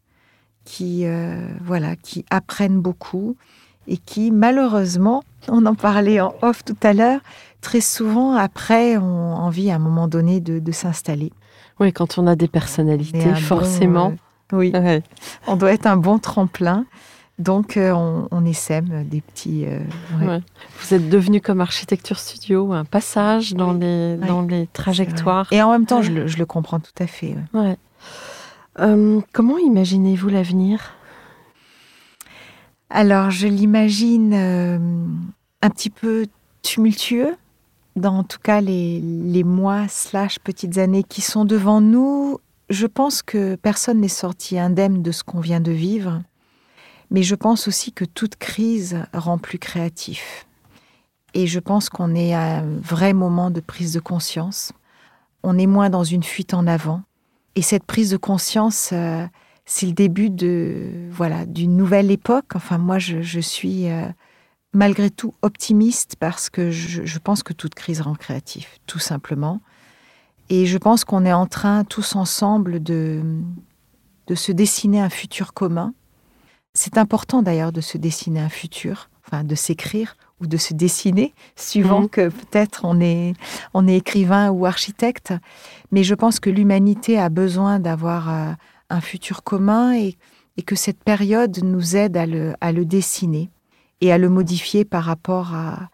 [0.69, 3.37] qui euh, voilà qui apprennent beaucoup
[3.87, 7.21] et qui malheureusement, on en parlait en off tout à l'heure,
[7.61, 11.31] très souvent après ont envie à un moment donné de, de s'installer.
[11.79, 14.13] Oui, quand on a des personnalités, bon, forcément.
[14.53, 15.03] euh, oui, Ouais.
[15.47, 16.85] on doit être un bon tremplin.
[17.39, 19.65] Donc euh, on, on essaime des petits.
[19.67, 19.79] euh,
[20.19, 20.27] ouais.
[20.27, 20.39] Ouais.
[20.81, 24.27] Vous êtes devenu comme architecture studio, un passage dans, les, Oui.
[24.27, 25.47] dans les trajectoires.
[25.51, 26.03] Et en même temps, Ouais.
[26.03, 27.35] je le, je le comprends tout à fait.
[27.53, 27.77] ouais.
[28.79, 30.93] Euh, comment imaginez-vous l'avenir?
[32.89, 34.77] Alors, je l'imagine euh,
[35.61, 36.27] un petit peu
[36.61, 37.35] tumultueux,
[37.95, 42.39] dans en tout cas les, les mois slash petites années qui sont devant nous.
[42.69, 46.21] Je pense que personne n'est sorti indemne de ce qu'on vient de vivre,
[47.09, 50.45] mais je pense aussi que toute crise rend plus créatif.
[51.33, 54.71] Et je pense qu'on est à un vrai moment de prise de conscience.
[55.43, 57.03] On est moins dans une fuite en avant.
[57.57, 59.25] Et cette prise de conscience, euh,
[59.65, 62.51] c'est le début de voilà d'une nouvelle époque.
[62.53, 64.05] Enfin, moi, je, suis euh,
[64.73, 69.59] malgré tout optimiste parce que je, pense que toute crise rend créatif, tout simplement.
[70.49, 73.23] Et je pense qu'on est en train, tous ensemble, de,
[74.27, 75.95] de se dessiner un futur commun.
[76.75, 81.33] C'est important d'ailleurs de se dessiner un futur, enfin de s'écrire ou de se dessiner,
[81.55, 82.09] suivant mhm.
[82.09, 83.33] que peut-être on est,
[83.73, 85.33] on est écrivain ou architecte.
[85.91, 88.51] Mais je pense que l'humanité a besoin d'avoir euh,
[88.89, 90.17] un futur commun et,
[90.65, 93.51] que cette période nous aide à le, à le, dessiner
[94.01, 95.89] et à le modifier par rapport à,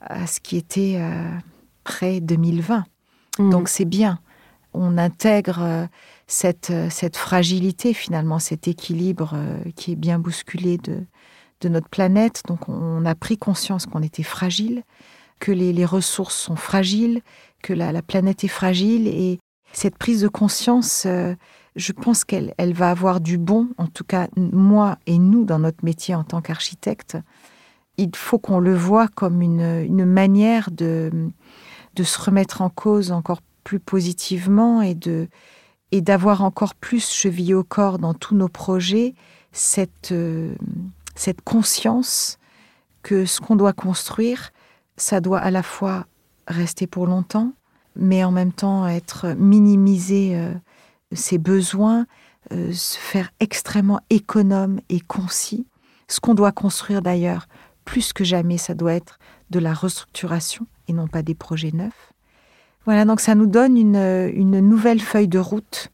[0.00, 1.28] à ce qui était euh,
[1.84, 2.84] près 2020.
[3.38, 3.50] Mmh.
[3.50, 4.20] Donc c'est bien.
[4.72, 5.86] On intègre euh,
[6.26, 9.36] cette, cette fragilité finalement, cet équilibre
[9.76, 11.04] qui est bien bousculé de,
[11.60, 12.42] de notre planète.
[12.46, 14.82] Donc on a pris conscience qu'on était fragile,
[15.40, 17.20] que les, ressources sont fragiles,
[17.62, 19.38] que la, la, planète est fragile et
[19.72, 21.06] cette prise de conscience
[21.76, 25.58] je pense qu'elle elle va avoir du bon, en tout cas moi et nous dans
[25.58, 27.18] notre métier en tant qu'architecte.
[27.96, 31.10] Il faut qu'on le voit comme une, manière de,
[31.96, 35.28] se remettre en cause encore plus positivement et de
[35.92, 39.14] et d'avoir encore plus chevillé au corps dans tous nos projets
[39.52, 40.12] cette,
[41.14, 42.38] cette conscience
[43.02, 44.52] que ce qu'on doit construire,
[44.96, 46.06] ça doit à la fois
[46.48, 47.52] rester pour longtemps,
[47.96, 50.52] mais en même temps être minimisé euh,
[51.12, 52.06] ses besoins,
[52.52, 55.66] euh, se faire extrêmement économe et concis.
[56.08, 57.46] Ce qu'on doit construire d'ailleurs,
[57.84, 59.18] plus que jamais, ça doit être
[59.50, 62.12] de la restructuration et non pas des projets neufs.
[62.84, 65.90] Voilà, donc ça nous donne une, une nouvelle feuille de route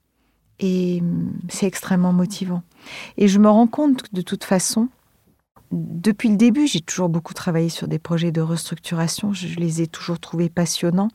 [0.58, 2.62] et hum, c'est extrêmement motivant.
[3.16, 4.88] Et je me rends compte de toute façon,
[5.70, 9.86] depuis le début, j'ai toujours beaucoup travaillé sur des projets de restructuration, je les ai
[9.86, 11.10] toujours trouvés passionnants.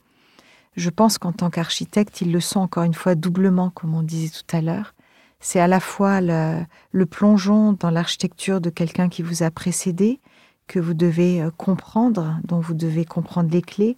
[0.76, 4.30] Je pense qu'en tant qu'architecte, ils le sont encore une fois doublement, comme on disait
[4.30, 4.94] tout à l'heure.
[5.40, 10.20] C'est à la fois le, plongeon dans l'architecture de quelqu'un qui vous a précédé,
[10.66, 13.96] que vous devez euh, comprendre, dont vous devez comprendre les clés.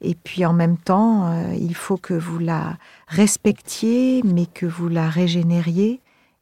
[0.00, 2.76] Et puis en même temps, euh, il faut que vous la
[3.06, 6.00] respectiez, mais que vous la régénériez,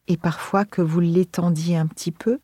[0.08, 2.40] et parfois que vous l'étendiez un petit peu.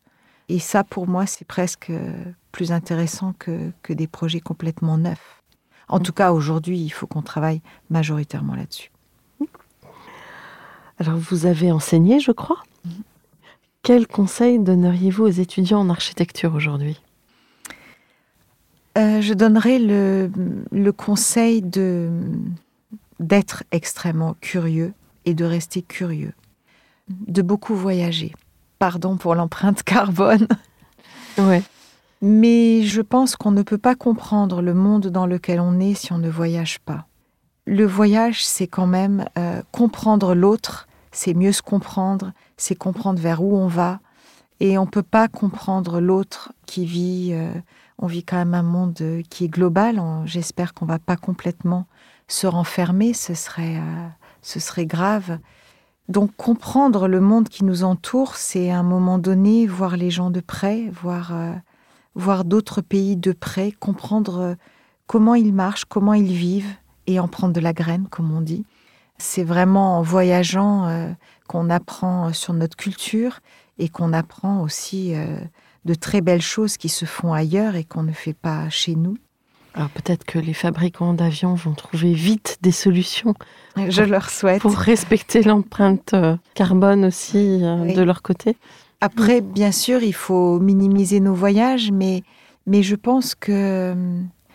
[0.49, 2.13] Et ça, pour moi, c'est presque euh,
[2.51, 5.41] plus intéressant que des projets complètement neufs.
[5.89, 8.91] En tout cas, aujourd'hui, il faut qu'on travaille majoritairement là-dessus.
[10.99, 12.63] Alors, vous avez enseigné, je crois.
[13.83, 16.99] Quel conseil donneriez-vous aux étudiants en architecture aujourd'hui?
[18.97, 20.31] Euh, Je donnerais le,
[20.71, 22.09] le conseil de
[23.19, 24.93] d'être extrêmement curieux
[25.25, 26.33] et de rester curieux,
[27.09, 28.33] de beaucoup voyager.
[28.79, 30.47] Pardon pour l'empreinte carbone.
[31.37, 31.61] Ouais.
[32.23, 36.11] Mais je pense qu'on ne peut pas comprendre le monde dans lequel on est si
[36.11, 37.05] on ne voyage pas.
[37.67, 43.43] Le voyage, c'est quand même euh, comprendre l'autre, c'est mieux se comprendre, c'est comprendre vers
[43.43, 43.99] où on va.
[44.59, 47.51] Et on ne peut pas comprendre l'autre qui vit, euh,
[47.99, 50.01] on vit quand même un monde qui est global.
[50.25, 51.85] J'espère qu'on ne va pas complètement
[52.27, 54.07] se renfermer, ce serait, euh,
[54.41, 55.37] ce serait grave.
[56.09, 60.31] Donc comprendre le monde qui nous entoure, c'est à un moment donné voir les gens
[60.31, 61.33] de près, voir
[62.17, 64.55] voir d'autres pays de près, comprendre euh,
[65.05, 66.73] comment ils marchent, comment ils vivent
[67.05, 68.65] et en prendre de la graine, comme on dit.
[69.19, 71.11] C'est vraiment en voyageant euh,
[71.47, 73.39] qu'on apprend sur notre culture
[73.77, 75.39] et qu'on apprend aussi euh,
[75.85, 79.17] de très belles choses qui se font ailleurs et qu'on ne fait pas chez nous.
[79.77, 83.35] Alors peut-être que les fabricants d'avions vont trouver vite des solutions.
[83.75, 84.61] Je leur souhaite.
[84.61, 86.15] Pour respecter l'empreinte
[86.55, 88.57] carbone aussi de leur côté.
[89.01, 92.23] Après, bien sûr, il faut minimiser nos voyages, mais,
[92.65, 93.95] mais je pense que...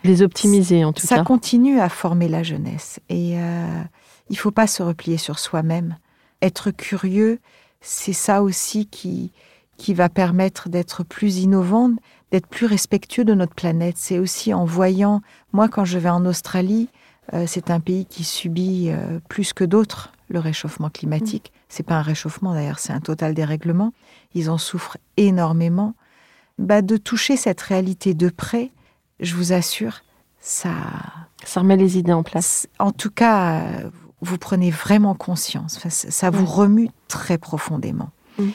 [0.03, 1.21] Les optimiser, en tout ça cas.
[1.21, 2.99] Ça continue à former la jeunesse.
[3.07, 3.81] Et euh,
[4.29, 5.97] il ne faut pas se replier sur soi-même.
[6.41, 7.39] Être curieux,
[7.79, 9.31] c'est ça aussi qui,
[9.77, 11.91] qui va permettre d'être plus innovant,
[12.31, 13.95] d'être plus respectueux de notre planète.
[13.97, 15.21] C'est aussi en voyant...
[15.51, 16.89] Moi, quand je vais en Australie,
[17.33, 21.51] euh, c'est un pays qui subit euh, plus que d'autres le réchauffement climatique.
[21.69, 23.93] C'est pas un réchauffement d'ailleurs, c'est un total dérèglement.
[24.33, 25.93] Ils en souffrent énormément.
[26.57, 28.71] Bah, de toucher cette réalité de près,
[29.19, 30.01] je vous assure,
[30.39, 30.71] ça.
[31.43, 32.67] Ça remet les idées en place.
[32.79, 33.63] En tout cas,
[34.21, 35.79] vous prenez vraiment conscience.
[35.89, 38.11] ça vous remue très profondément.
[38.39, 38.49] Mm.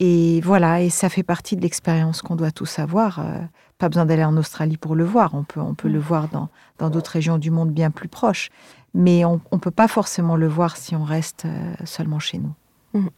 [0.00, 3.18] Et voilà, et ça fait partie de l'expérience qu'on doit tous avoir.
[3.18, 3.40] Euh,
[3.78, 5.34] pas besoin d'aller en Australie pour le voir.
[5.34, 6.02] On peut, on peut le mm.
[6.02, 6.28] voir
[6.78, 8.50] dans d'autres régions du monde bien plus proches.
[8.94, 12.54] Mais on ne peut pas forcément le voir si on reste euh, seulement chez nous.
[12.94, 13.08] Mm.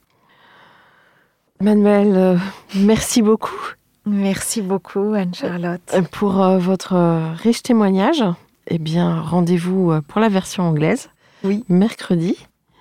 [1.61, 2.37] Manuel, euh,
[2.77, 3.61] merci beaucoup.
[4.07, 5.83] Merci beaucoup, Anne-Charlotte.
[5.95, 8.25] Euh, pour votre riche témoignage,
[8.69, 11.11] eh bien, rendez-vous pour la version anglaise.
[11.45, 11.65] Oui.
[11.69, 12.37] Mercredi.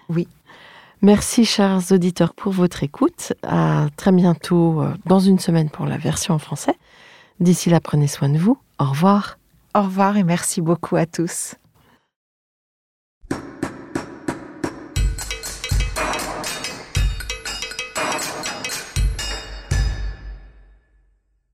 [0.07, 0.27] Oui.
[1.01, 3.31] Merci chers auditeurs pour votre écoute.
[3.43, 6.75] À très bientôt euh, dans une semaine pour la version en français.
[7.39, 8.57] D'ici là, prenez soin de vous.
[8.79, 9.37] Au revoir.
[9.73, 11.55] Au revoir et merci beaucoup à tous.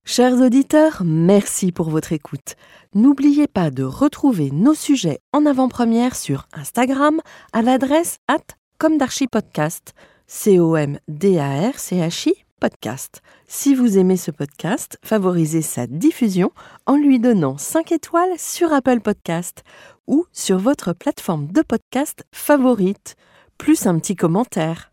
[0.05, 2.55] Chers auditeurs, merci pour votre écoute.
[2.95, 7.19] N'oubliez pas de retrouver nos sujets en avant-première sur Instagram
[7.53, 9.93] à l'adresse at comdarchipodcast,
[10.28, 13.21] C-O-M-D-A-R-C-H-I podcast.
[13.47, 16.51] Si vous aimez ce podcast, favorisez sa diffusion
[16.86, 19.63] en lui donnant 5 étoiles sur Apple Podcast
[20.07, 23.15] ou sur votre plateforme de podcast favorite,
[23.57, 24.91] plus un petit commentaire.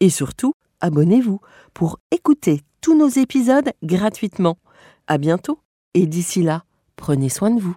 [0.00, 1.40] Et surtout, abonnez-vous
[1.74, 4.58] pour écouter tous nos épisodes gratuitement.
[5.06, 5.60] À bientôt
[5.94, 6.64] et d'ici là,
[6.96, 7.76] prenez soin de vous.